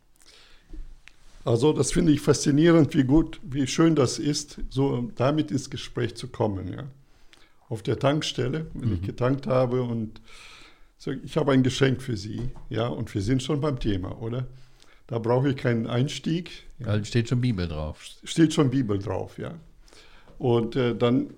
[1.45, 6.15] Also das finde ich faszinierend, wie gut, wie schön das ist, so damit ins Gespräch
[6.15, 6.73] zu kommen.
[6.73, 6.85] Ja.
[7.69, 8.95] Auf der Tankstelle, wenn mhm.
[8.97, 10.21] ich getankt habe und
[10.99, 14.47] sage, ich habe ein Geschenk für Sie, ja, und wir sind schon beim Thema, oder?
[15.13, 16.65] Da brauche ich keinen Einstieg.
[16.79, 16.87] Ja.
[16.87, 18.03] Also steht schon Bibel drauf.
[18.25, 19.53] Steht schon Bibel drauf, ja.
[20.39, 21.35] Und äh, dann,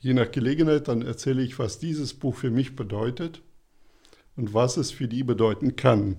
[0.00, 3.42] je nach Gelegenheit, dann erzähle ich, was dieses Buch für mich bedeutet
[4.34, 6.16] und was es für die bedeuten kann.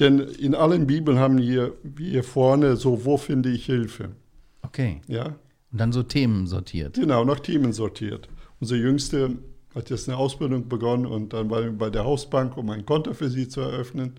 [0.00, 4.16] Denn in allen Bibeln haben wir, wir hier vorne so, wo finde ich Hilfe?
[4.62, 5.00] Okay.
[5.06, 5.26] Ja.
[5.70, 6.94] Und dann so Themen sortiert.
[6.94, 8.28] Genau, nach Themen sortiert.
[8.58, 9.36] Unser Jüngste
[9.76, 13.30] hat jetzt eine Ausbildung begonnen und dann war bei der Hausbank, um ein Konto für
[13.30, 14.14] sie zu eröffnen.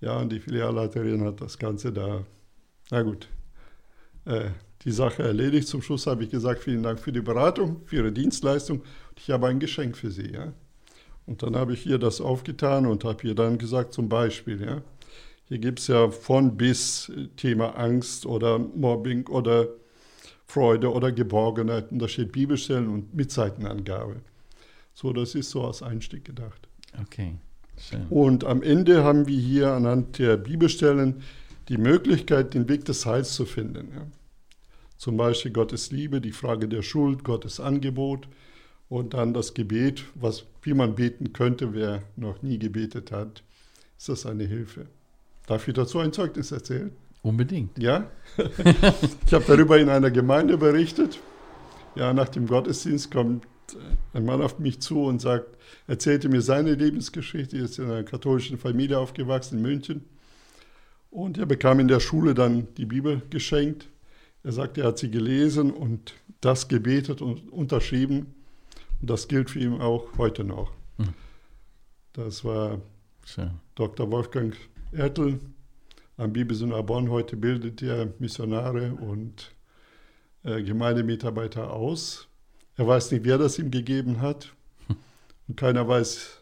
[0.00, 2.24] Ja, und die Filialleiterin hat das Ganze da,
[2.90, 3.28] na gut,
[4.24, 4.50] äh,
[4.84, 5.66] die Sache erledigt.
[5.66, 8.82] Zum Schluss habe ich gesagt, vielen Dank für die Beratung, für Ihre Dienstleistung.
[9.16, 10.32] Ich habe ein Geschenk für Sie.
[10.32, 10.52] Ja?
[11.26, 14.82] Und dann habe ich ihr das aufgetan und habe ihr dann gesagt, zum Beispiel, ja,
[15.44, 19.68] hier gibt es ja von bis Thema Angst oder Mobbing oder
[20.46, 21.90] Freude oder Geborgenheit.
[21.90, 24.16] Und da steht Bibelstellen und mit Seitenangabe.
[24.94, 26.68] So, das ist so als Einstieg gedacht.
[27.00, 27.36] Okay,
[27.78, 28.06] schön.
[28.08, 31.22] Und am Ende haben wir hier anhand der Bibelstellen
[31.68, 33.88] die Möglichkeit, den Weg des Heils zu finden.
[33.94, 34.06] Ja.
[34.96, 38.28] Zum Beispiel Gottes Liebe, die Frage der Schuld, Gottes Angebot,
[38.88, 43.42] und dann das Gebet, was, wie man beten könnte, wer noch nie gebetet hat,
[43.98, 44.86] ist das eine Hilfe.
[45.46, 46.92] Darf ich dazu ein Zeugnis erzählen?
[47.22, 47.78] Unbedingt.
[47.78, 48.10] Ja?
[49.26, 51.18] ich habe darüber in einer Gemeinde berichtet.
[51.96, 53.46] Ja, nach dem Gottesdienst kommt
[54.12, 57.56] ein Mann auf mich zu und sagt, erzählte mir seine Lebensgeschichte.
[57.56, 60.04] Er ist in einer katholischen Familie aufgewachsen in München.
[61.10, 63.88] Und er bekam in der Schule dann die Bibel geschenkt.
[64.42, 68.34] Er sagt, er hat sie gelesen und das gebetet und unterschrieben.
[69.00, 70.72] Und das gilt für ihn auch heute noch.
[70.98, 71.14] Hm.
[72.12, 72.80] Das war
[73.24, 73.50] Schön.
[73.74, 74.10] Dr.
[74.10, 74.56] Wolfgang
[74.92, 75.38] Ertl
[76.16, 77.10] am Bibelseminar Bonn.
[77.10, 79.54] Heute bildet er Missionare und
[80.44, 82.27] äh, Gemeindemitarbeiter aus.
[82.78, 84.54] Er weiß nicht, wer das ihm gegeben hat.
[85.48, 86.38] Und keiner weiß,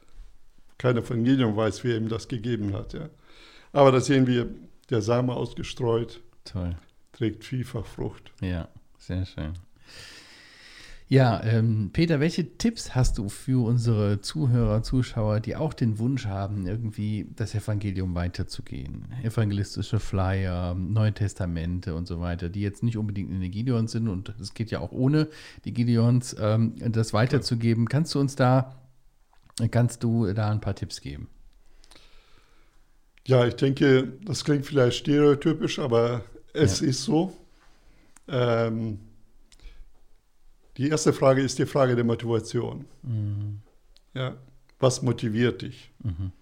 [0.79, 2.92] keiner von Gideon weiß, wer ihm das gegeben hat.
[2.92, 3.09] Ja.
[3.72, 4.46] Aber da sehen wir,
[4.90, 6.77] der Same ausgestreut Toll.
[7.12, 8.31] trägt vielfach Frucht.
[8.40, 8.68] Ja,
[8.99, 9.55] sehr schön.
[11.09, 16.27] Ja, ähm, Peter, welche Tipps hast du für unsere Zuhörer, Zuschauer, die auch den Wunsch
[16.27, 19.07] haben, irgendwie das Evangelium weiterzugehen?
[19.23, 24.09] Evangelistische Flyer, Neue Testamente und so weiter, die jetzt nicht unbedingt in den Gideons sind
[24.09, 25.29] und es geht ja auch ohne
[25.64, 27.88] die Gideons, ähm, das weiterzugeben.
[27.88, 28.75] Kannst du uns da,
[29.71, 31.29] kannst du da ein paar Tipps geben?
[33.29, 36.88] Ja, ich denke, das klingt vielleicht stereotypisch, aber es ja.
[36.88, 37.33] ist so.
[38.27, 38.99] Ähm,
[40.77, 42.85] die erste Frage ist die Frage der Motivation.
[43.03, 43.61] Mhm.
[44.15, 44.37] Ja,
[44.79, 45.91] was motiviert dich?
[46.03, 46.33] Mhm.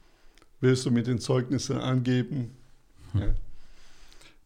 [0.60, 2.50] Willst du mit den Zeugnissen angeben?
[3.12, 3.20] Mhm.
[3.20, 3.34] Ja.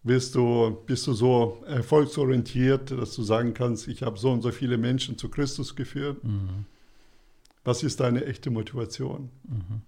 [0.03, 4.51] Willst du, bist du so erfolgsorientiert, dass du sagen kannst, ich habe so und so
[4.51, 6.23] viele Menschen zu Christus geführt?
[6.23, 6.65] Mhm.
[7.65, 9.31] Was ist deine echte Motivation?
[9.45, 9.83] Mhm.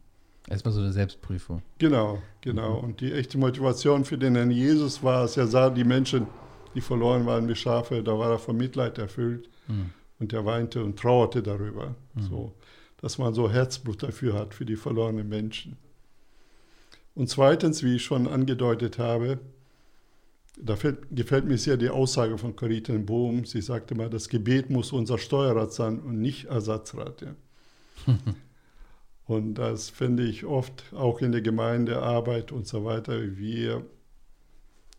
[0.49, 1.63] Erstmal so eine Selbstprüfung.
[1.79, 2.79] Genau, genau.
[2.79, 2.85] Mhm.
[2.85, 6.27] Und die echte Motivation für den Herrn Jesus war es, er sah die Menschen,
[6.75, 9.49] die verloren waren wie Schafe, da war er von Mitleid erfüllt.
[9.71, 9.91] Mhm.
[10.19, 11.95] Und er weinte und trauerte darüber.
[12.15, 12.23] Mhm.
[12.23, 12.55] So,
[13.01, 15.77] dass man so Herzblut dafür hat, für die verlorenen Menschen.
[17.15, 19.39] Und zweitens, wie ich schon angedeutet habe,
[20.63, 23.45] da fällt, gefällt mir sehr die Aussage von Corita Bohm.
[23.45, 27.23] Sie sagte mal, das Gebet muss unser Steuerrad sein und nicht Ersatzrad.
[27.23, 27.35] Ja.
[29.27, 33.37] und das finde ich oft auch in der Gemeindearbeit und so weiter.
[33.37, 33.85] Wir,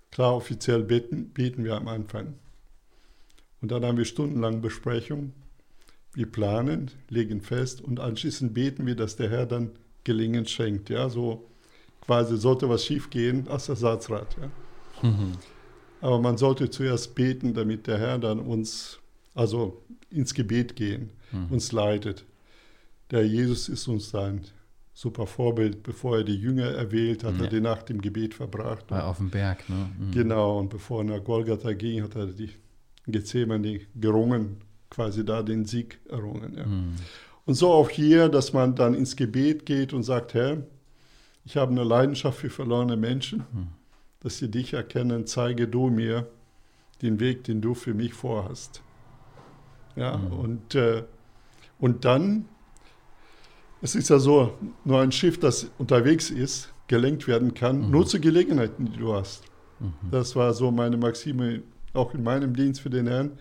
[0.09, 2.33] klar, offiziell beten, beten wir am Anfang.
[3.61, 5.33] Und dann haben wir stundenlang Besprechung.
[6.13, 9.71] Wir planen, legen fest und anschließend beten wir, dass der Herr dann
[10.03, 10.89] Gelingen schenkt.
[10.89, 11.47] Ja, so
[12.01, 14.35] quasi sollte was schief gehen, als Ersatzrad.
[14.41, 15.09] Ja.
[15.09, 15.33] Mhm.
[16.01, 18.99] Aber man sollte zuerst beten, damit der Herr dann uns,
[19.35, 21.47] also ins Gebet gehen, mhm.
[21.51, 22.25] uns leitet.
[23.11, 24.41] Der Jesus ist uns ein
[24.93, 25.83] super Vorbild.
[25.83, 27.43] Bevor er die Jünger erwählt, hat ja.
[27.43, 28.89] er die Nacht im Gebet verbracht.
[28.89, 29.91] War auf dem Berg, ne?
[29.99, 30.11] Mhm.
[30.11, 32.49] Genau, und bevor er nach Golgatha ging, hat er die
[33.11, 34.57] Gethsemane gerungen,
[34.89, 36.55] quasi da den Sieg errungen.
[36.57, 36.65] Ja.
[36.65, 36.95] Mhm.
[37.45, 40.63] Und so auch hier, dass man dann ins Gebet geht und sagt, Herr,
[41.43, 43.67] ich habe eine Leidenschaft für verlorene Menschen, mhm.
[44.19, 46.27] dass sie dich erkennen, zeige du mir
[47.01, 48.81] den Weg, den du für mich vorhast.
[49.95, 50.31] Ja, mhm.
[50.33, 51.03] und, äh,
[51.79, 52.45] und dann,
[53.81, 54.53] es ist ja so,
[54.85, 57.91] nur ein Schiff, das unterwegs ist, gelenkt werden kann, mhm.
[57.91, 59.43] nur zu Gelegenheiten, die du hast.
[59.79, 60.11] Mhm.
[60.11, 61.63] Das war so meine Maxime
[61.93, 63.37] auch in meinem Dienst für den Herrn,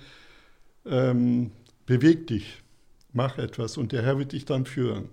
[0.87, 1.53] ähm,
[1.87, 2.63] beweg dich,
[3.13, 5.09] mach etwas und der Herr wird dich dann führen.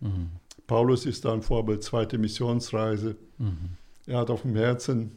[0.00, 0.30] Mhm.
[0.66, 3.16] Paulus ist da ein Vorbild, zweite Missionsreise.
[3.38, 3.76] Mhm.
[4.06, 5.12] Er hat auf dem Herzen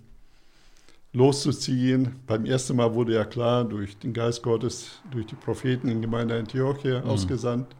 [1.13, 2.19] loszuziehen.
[2.27, 6.37] Beim ersten Mal wurde ja klar, durch den Geist Gottes, durch die Propheten in Gemeinde
[6.37, 7.09] Antiochia mhm.
[7.09, 7.75] ausgesandt.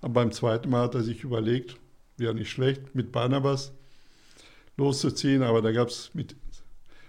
[0.00, 1.76] Aber beim zweiten Mal hat er sich überlegt,
[2.16, 3.72] wäre nicht schlecht, mit Barnabas
[4.76, 5.42] loszuziehen.
[5.42, 6.34] Aber da gab es mit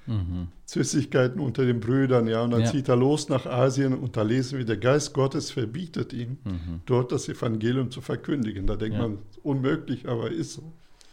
[0.10, 0.48] Mhm.
[0.65, 2.72] Zwistigkeiten unter den Brüdern, ja, und dann ja.
[2.72, 6.82] zieht er los nach Asien und da lesen wir, der Geist Gottes verbietet ihm, mhm.
[6.86, 8.65] dort das Evangelium zu verkündigen.
[8.65, 9.04] Da denkt ja.
[9.04, 10.63] man, unmöglich, aber ist so.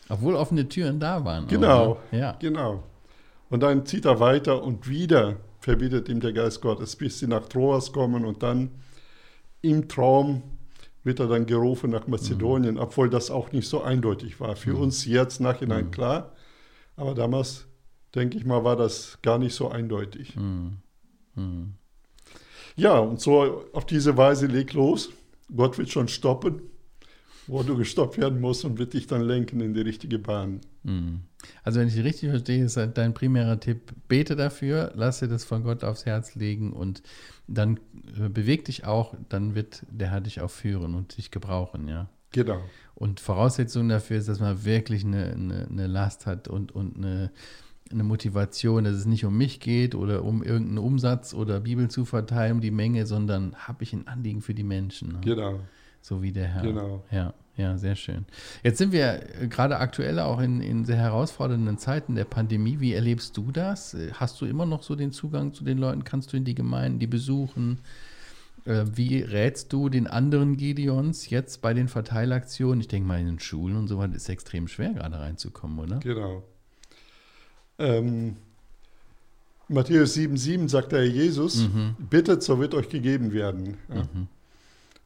[0.09, 1.47] Obwohl offene Türen da waren.
[1.47, 2.37] Genau, ja.
[2.41, 2.85] genau.
[3.51, 7.49] Und dann zieht er weiter und wieder verbietet ihm der Geist Gottes, bis sie nach
[7.49, 8.71] Troas kommen und dann
[9.63, 10.43] im Traum
[11.03, 12.81] wird er dann gerufen nach Mazedonien, mhm.
[12.81, 14.57] obwohl das auch nicht so eindeutig war.
[14.57, 14.83] Für mhm.
[14.83, 15.91] uns jetzt nachhinein mhm.
[15.91, 16.33] klar,
[16.97, 17.66] aber damals
[18.17, 20.35] denke ich mal, war das gar nicht so eindeutig.
[20.37, 20.79] Mhm.
[21.35, 21.75] Mhm.
[22.77, 25.11] Ja, und so auf diese Weise leg los.
[25.55, 26.63] Gott wird schon stoppen,
[27.47, 30.61] wo du gestoppt werden musst und wird dich dann lenken in die richtige Bahn.
[30.83, 31.21] Mhm.
[31.63, 35.63] Also wenn ich richtig verstehe, ist dein primärer Tipp, bete dafür, lass dir das von
[35.63, 37.03] Gott aufs Herz legen und
[37.47, 37.79] dann
[38.19, 42.09] äh, beweg dich auch, dann wird der Herr dich auch führen und dich gebrauchen, ja.
[42.33, 42.61] Genau.
[42.95, 47.31] Und Voraussetzung dafür ist, dass man wirklich eine, eine, eine Last hat und, und eine,
[47.91, 52.05] eine Motivation, dass es nicht um mich geht oder um irgendeinen Umsatz oder Bibel zu
[52.05, 55.13] verteilen, um die Menge, sondern habe ich ein Anliegen für die Menschen.
[55.13, 55.21] Ne?
[55.23, 55.61] Genau.
[56.01, 56.63] So wie der Herr.
[56.63, 57.05] Genau.
[57.11, 58.27] Ja, ja, sehr schön.
[58.63, 62.81] Jetzt sind wir gerade aktuell auch in, in sehr herausfordernden Zeiten der Pandemie.
[62.81, 63.97] Wie erlebst du das?
[64.13, 66.05] Hast du immer noch so den Zugang zu den Leuten?
[66.05, 67.81] Kannst du in die Gemeinden, die besuchen?
[68.67, 72.81] Äh, wie rätst du den anderen Gideons jetzt bei den Verteilaktionen?
[72.81, 75.79] Ich denke mal, in den Schulen und so weiter ist es extrem schwer, gerade reinzukommen,
[75.79, 75.99] oder?
[76.01, 76.43] Genau.
[77.79, 78.37] Ähm,
[79.69, 81.97] Matthäus 7,7 sagt der Herr Jesus, mhm.
[82.11, 83.77] bittet, so wird euch gegeben werden.
[83.89, 84.03] Ja.
[84.03, 84.29] Mhm.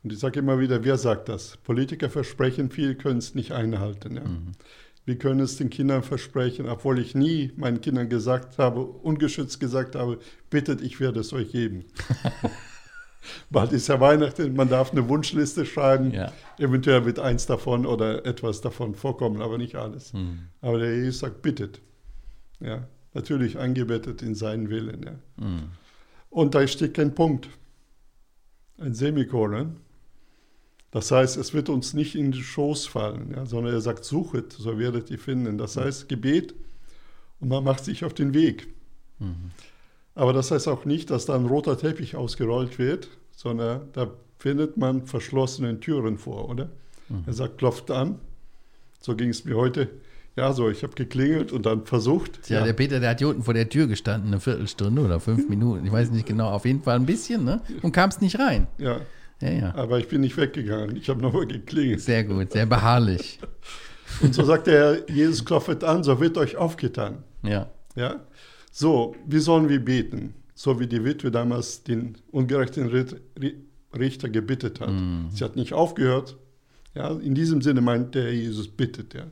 [0.03, 1.59] Und ich sage immer wieder, wer sagt das?
[1.59, 4.17] Politiker versprechen viel, können es nicht einhalten.
[4.17, 4.25] Ja.
[4.25, 4.53] Mhm.
[5.07, 9.95] Wir können es den Kindern versprechen, obwohl ich nie meinen Kindern gesagt habe, ungeschützt gesagt
[9.95, 10.19] habe,
[10.51, 11.85] bittet, ich werde es euch geben.
[13.51, 16.13] Bald ist ja Weihnachten, man darf eine Wunschliste schreiben.
[16.13, 16.33] Ja.
[16.59, 20.13] Eventuell wird eins davon oder etwas davon vorkommen, aber nicht alles.
[20.13, 20.45] Mhm.
[20.61, 21.81] Aber der Jesus sagt, bittet.
[22.61, 25.03] Ja, natürlich angebettet in seinen Willen.
[25.03, 25.45] Ja.
[25.45, 25.71] Mhm.
[26.31, 27.49] Und da steht kein Punkt.
[28.79, 29.77] ein Semikolon.
[30.91, 34.53] Das heißt, es wird uns nicht in den Schoß fallen, ja, sondern er sagt, suchet,
[34.53, 35.57] so werdet ihr finden.
[35.57, 36.55] Das heißt, Gebet
[37.39, 38.67] und man macht sich auf den Weg.
[39.19, 39.53] Mhm.
[40.15, 44.77] Aber das heißt auch nicht, dass da ein roter Teppich ausgerollt wird, sondern da findet
[44.77, 46.71] man verschlossene Türen vor, oder?
[47.09, 47.25] Mhm.
[47.27, 48.19] Er sagt, klopft an.
[49.01, 49.89] So ging es mir heute.
[50.37, 52.49] Ja, so, ich habe geklingelt und dann versucht.
[52.49, 55.21] Ja, ja, der Peter, der hat hier unten vor der Tür gestanden, eine Viertelstunde oder
[55.21, 57.61] fünf Minuten, ich weiß nicht genau, auf jeden Fall ein bisschen, ne?
[57.83, 58.69] Und kam es nicht rein.
[58.79, 59.01] Ja.
[59.41, 59.75] ja, ja.
[59.75, 62.01] Aber ich bin nicht weggegangen, ich habe nochmal geklingelt.
[62.01, 63.41] Sehr gut, sehr beharrlich.
[64.23, 67.25] und so sagt er, Jesus klopft an, so wird euch aufgetan.
[67.43, 67.69] Ja.
[67.97, 68.21] Ja.
[68.71, 70.35] So, wie sollen wir beten?
[70.55, 72.89] So wie die Witwe damals den ungerechten
[73.99, 74.91] Richter gebittet hat.
[74.91, 75.31] Mm.
[75.31, 76.37] Sie hat nicht aufgehört.
[76.95, 79.15] Ja, in diesem Sinne meint der Jesus bittet.
[79.15, 79.25] Ja.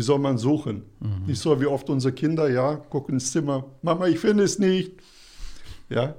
[0.00, 0.84] Wie soll man suchen?
[1.00, 1.26] Mhm.
[1.26, 4.92] Nicht so wie oft unsere Kinder, ja, gucken ins Zimmer, Mama, ich finde es nicht.
[5.90, 6.14] Ja,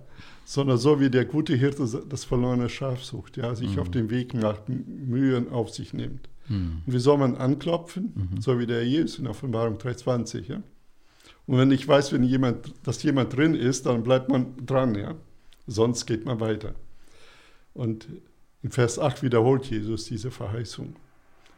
[0.46, 3.80] sondern so wie der gute Hirte das verlorene Schaf sucht, ja, sich mhm.
[3.80, 6.30] auf den Weg macht, Mühen auf sich nimmt.
[6.48, 6.84] Mhm.
[6.86, 8.14] Und wie soll man anklopfen?
[8.14, 8.40] Mhm.
[8.40, 10.62] So wie der Jesus in Offenbarung 3,20, ja.
[11.48, 15.16] Und wenn ich weiß, wenn jemand, dass jemand drin ist, dann bleibt man dran, ja.
[15.66, 16.76] Sonst geht man weiter.
[17.74, 18.08] Und
[18.62, 20.94] in Vers 8 wiederholt Jesus diese Verheißung.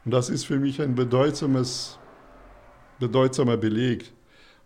[0.05, 1.99] Und das ist für mich ein bedeutsames
[3.07, 4.11] bedeutsamer Beleg,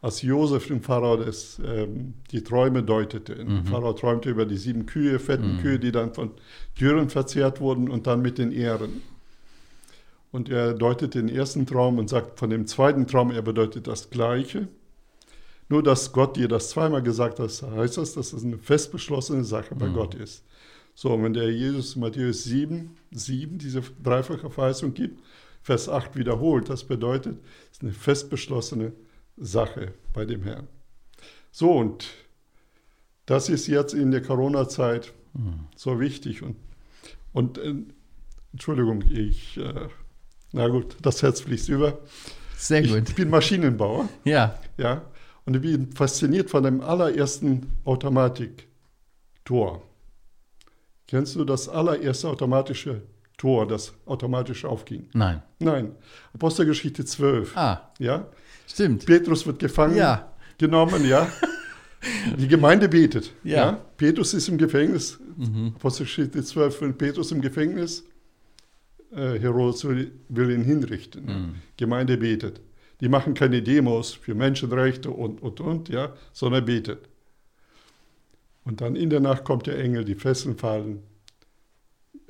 [0.02, 3.44] als Josef dem Pharao das, ähm, die Träume deutete.
[3.44, 3.66] Mhm.
[3.66, 5.62] Pharao träumte über die sieben Kühe, fetten mhm.
[5.62, 6.32] Kühe, die dann von
[6.76, 9.02] Türen verzehrt wurden und dann mit den Ehren.
[10.32, 14.10] Und er deutet den ersten Traum und sagt von dem zweiten Traum, er bedeutet das
[14.10, 14.68] Gleiche.
[15.70, 19.44] Nur, dass Gott dir das zweimal gesagt hat, heißt das, dass es eine fest beschlossene
[19.44, 19.94] Sache bei mhm.
[19.94, 20.44] Gott ist.
[20.94, 25.20] So, und wenn der Jesus Matthäus 7, 7 diese dreifache Verheißung gibt,
[25.68, 26.70] Vers 8 wiederholt.
[26.70, 28.94] Das bedeutet, es ist eine fest beschlossene
[29.36, 30.70] Sache bei dem Herrn.
[31.52, 32.08] So, und
[33.26, 35.68] das ist jetzt in der Corona-Zeit mhm.
[35.76, 36.42] so wichtig.
[36.42, 36.56] Und,
[37.34, 37.74] und äh,
[38.54, 39.90] Entschuldigung, ich, äh,
[40.54, 42.00] na gut, das Herz fließt über.
[42.56, 43.10] Sehr gut.
[43.10, 44.08] Ich bin Maschinenbauer.
[44.24, 44.58] Ja.
[44.78, 45.02] Ja.
[45.44, 49.84] Und ich bin fasziniert von dem allerersten Automatiktor.
[51.08, 53.02] Kennst du das allererste automatische
[53.38, 55.08] Tor, das automatisch aufging.
[55.14, 55.44] Nein.
[55.60, 55.92] Nein.
[56.34, 57.56] Apostelgeschichte 12.
[57.56, 57.92] Ah.
[58.00, 58.28] Ja.
[58.68, 59.06] Stimmt.
[59.06, 60.32] Petrus wird gefangen ja.
[60.58, 61.28] genommen, ja.
[62.38, 63.32] Die Gemeinde betet.
[63.44, 63.56] Ja.
[63.56, 63.72] ja.
[63.96, 65.20] Petrus ist im Gefängnis.
[65.36, 65.74] Mhm.
[65.76, 68.04] Apostelgeschichte 12, wenn Petrus im Gefängnis,
[69.12, 71.26] äh, Herodes will, ihn hinrichten.
[71.26, 71.56] Mhm.
[71.78, 72.62] Gemeinde betet.
[73.02, 77.08] Die machen keine Demos für Menschenrechte und, und, und, ja, sondern betet.
[78.64, 81.04] Und dann in der Nacht kommt der Engel, die Fesseln fallen.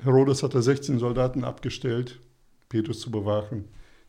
[0.02, 2.20] Herodes hatte 16 Soldaten abgestellt,
[2.70, 3.66] Petrus zu bewachen.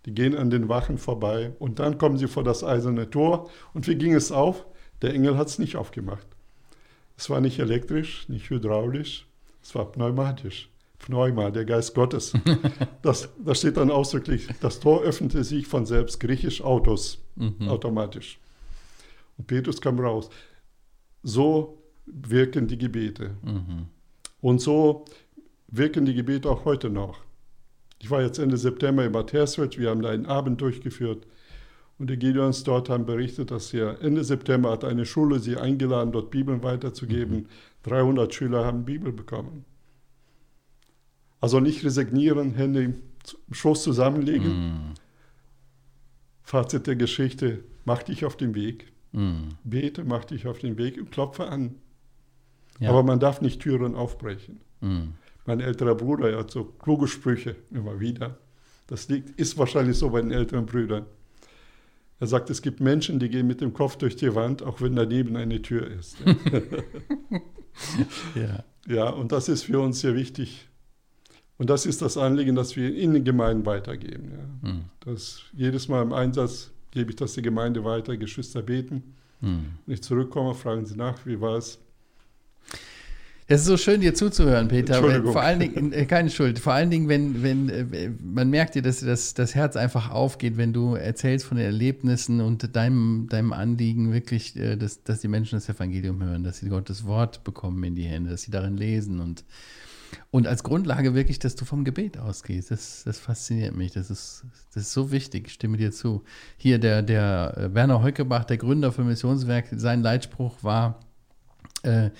[0.07, 3.51] Die gehen an den Wachen vorbei und dann kommen sie vor das eiserne Tor.
[3.75, 4.67] Und wie ging es auf?
[5.03, 6.27] Der Engel hat es nicht aufgemacht.
[7.17, 9.27] Es war nicht elektrisch, nicht hydraulisch,
[9.63, 10.71] es war pneumatisch.
[10.99, 12.33] Pneuma, der Geist Gottes.
[13.03, 14.49] Das, das steht dann ausdrücklich.
[14.61, 17.69] Das Tor öffnete sich von selbst, griechisch Autos, mhm.
[17.69, 18.39] automatisch.
[19.39, 20.29] Und Petrus kam raus.
[21.23, 23.37] So wirken die Gebete.
[23.43, 23.87] Mhm.
[24.41, 25.05] Und so
[25.69, 27.21] wirken die Gebete auch heute noch.
[28.01, 31.27] Ich war jetzt Ende September in Bad Hersfeld, wir haben da einen Abend durchgeführt
[31.99, 36.13] und die Gideons dort haben berichtet, dass sie Ende September hat eine Schule sie eingeladen,
[36.13, 37.37] dort Bibeln weiterzugeben.
[37.37, 37.47] Mhm.
[37.83, 39.65] 300 Schüler haben Bibel bekommen.
[41.41, 42.95] Also nicht resignieren, Hände im
[43.51, 44.49] Schoß zusammenlegen.
[44.49, 44.95] Mhm.
[46.43, 48.93] Fazit der Geschichte, mach dich auf den Weg.
[49.13, 49.57] Mhm.
[49.65, 51.77] Bete, mach dich auf den Weg und klopfe an.
[52.79, 52.91] Ja.
[52.91, 54.61] Aber man darf nicht Türen aufbrechen.
[54.81, 55.15] Mhm.
[55.49, 58.37] Mein älterer Bruder, er hat so kluge Sprüche immer wieder.
[58.87, 61.07] Das liegt, ist wahrscheinlich so bei den älteren Brüdern.
[62.21, 64.95] Er sagt, es gibt Menschen, die gehen mit dem Kopf durch die Wand, auch wenn
[64.95, 66.19] daneben eine Tür ist.
[68.35, 68.63] ja.
[68.87, 70.69] ja, und das ist für uns sehr wichtig.
[71.57, 74.31] Und das ist das Anliegen, das wir in den Gemeinden weitergeben.
[74.31, 74.71] Ja.
[74.71, 74.85] Mhm.
[75.01, 79.15] Das, jedes Mal im Einsatz gebe ich das der Gemeinde weiter, Geschwister beten.
[79.41, 79.79] Mhm.
[79.87, 81.79] Wenn ich zurückkomme, fragen sie nach, wie war es?
[83.51, 85.03] Es ist so schön, dir zuzuhören, Peter.
[85.23, 86.59] Vor allen Dingen, äh, keine Schuld.
[86.59, 90.59] Vor allen Dingen, wenn, wenn äh, man merkt dir, dass das, das Herz einfach aufgeht,
[90.59, 95.29] wenn du erzählst von den Erlebnissen und deinem, deinem Anliegen wirklich, äh, dass, dass die
[95.29, 98.77] Menschen das Evangelium hören, dass sie Gottes Wort bekommen in die Hände, dass sie darin
[98.77, 99.47] lesen und,
[100.31, 102.71] und als Grundlage wirklich, dass du vom Gebet ausgehst.
[102.71, 103.93] Das, das fasziniert mich.
[103.93, 104.45] Das ist,
[104.75, 105.47] das ist so wichtig.
[105.47, 106.23] Ich stimme dir zu.
[106.59, 111.01] Hier der, der Werner Heukebach, der Gründer für Missionswerk, sein Leitspruch war,
[111.83, 112.11] äh,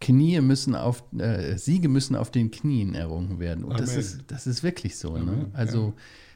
[0.00, 3.64] Knie müssen auf, äh, Siege müssen auf den Knien errungen werden.
[3.64, 5.16] Und das ist, das ist wirklich so.
[5.16, 5.46] Ne?
[5.54, 5.94] Also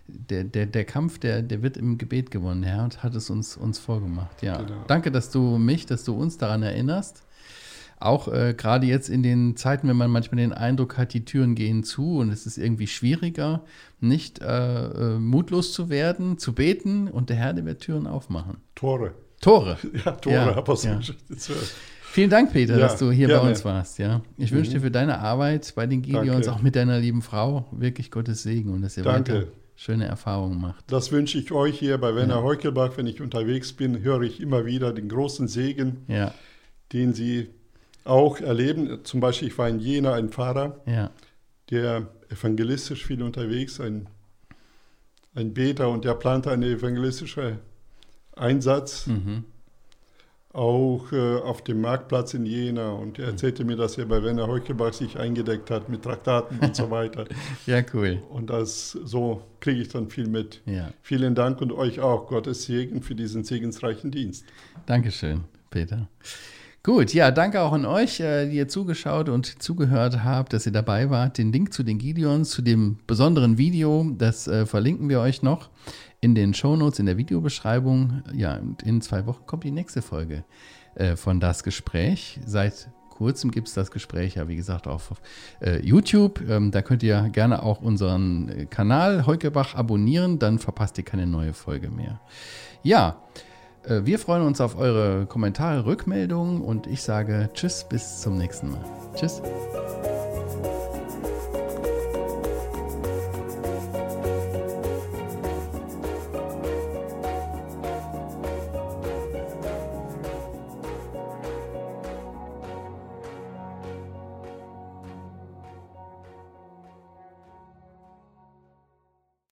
[0.08, 0.14] ja.
[0.30, 3.56] der, der, der Kampf, der, der wird im Gebet gewonnen, Herr, und hat es uns,
[3.56, 4.42] uns vorgemacht.
[4.42, 4.62] Ja.
[4.62, 4.84] Genau.
[4.86, 7.22] Danke, dass du mich, dass du uns daran erinnerst.
[7.98, 11.54] auch äh, gerade jetzt in den Zeiten, wenn man manchmal den Eindruck hat, die Türen
[11.54, 13.62] gehen zu und es ist irgendwie schwieriger,
[14.00, 18.56] nicht äh, äh mutlos zu werden, zu beten und der Herr, der wird Türen aufmachen.
[18.74, 19.12] Tore.
[19.42, 19.76] Tore.
[20.04, 21.54] Ja, Tore, ja, Apostelgeschichte ja.
[22.10, 23.42] Vielen Dank, Peter, ja, dass du hier gerne.
[23.42, 23.98] bei uns warst.
[24.00, 24.56] Ja, ich mhm.
[24.56, 26.52] wünsche dir für deine Arbeit bei den Gideons, Danke.
[26.52, 29.32] auch mit deiner lieben Frau, wirklich Gottes Segen und dass ihr Danke.
[29.32, 29.46] weiter
[29.76, 30.90] schöne Erfahrungen macht.
[30.90, 32.42] Das wünsche ich euch hier bei Werner ja.
[32.42, 32.96] Heukelbach.
[32.96, 36.34] Wenn ich unterwegs bin, höre ich immer wieder den großen Segen, ja.
[36.92, 37.48] den Sie
[38.04, 39.04] auch erleben.
[39.04, 41.10] Zum Beispiel, ich war in Jena ein Pfarrer, ja.
[41.70, 44.08] der evangelistisch viel unterwegs, ein,
[45.36, 47.60] ein Beter und der plante einen evangelistischen
[48.34, 49.06] Einsatz.
[49.06, 49.44] Mhm
[50.52, 54.48] auch äh, auf dem Marktplatz in Jena und er erzählte mir, dass er bei Werner
[54.48, 57.26] Heukelbach sich eingedeckt hat mit Traktaten und so weiter.
[57.66, 58.20] ja, cool.
[58.30, 60.60] Und das so kriege ich dann viel mit.
[60.66, 60.92] Ja.
[61.02, 62.26] Vielen Dank und euch auch.
[62.26, 64.44] Gottes Segen für diesen segensreichen Dienst.
[64.86, 66.08] Dankeschön, Peter.
[66.82, 70.72] Gut, ja, danke auch an euch, äh, die ihr zugeschaut und zugehört habt, dass ihr
[70.72, 71.36] dabei wart.
[71.36, 75.68] Den Link zu den Gideons, zu dem besonderen Video, das äh, verlinken wir euch noch
[76.22, 78.22] in den Shownotes, in der Videobeschreibung.
[78.32, 80.44] Ja, und in zwei Wochen kommt die nächste Folge
[80.94, 82.40] äh, von Das Gespräch.
[82.46, 85.12] Seit kurzem gibt es das Gespräch ja, wie gesagt, auf
[85.60, 86.40] äh, YouTube.
[86.48, 91.26] Ähm, da könnt ihr gerne auch unseren äh, Kanal Heukebach abonnieren, dann verpasst ihr keine
[91.26, 92.22] neue Folge mehr.
[92.82, 93.49] Ja, äh,
[93.88, 98.84] wir freuen uns auf eure Kommentare, Rückmeldungen und ich sage Tschüss, bis zum nächsten Mal.
[99.14, 99.40] Tschüss.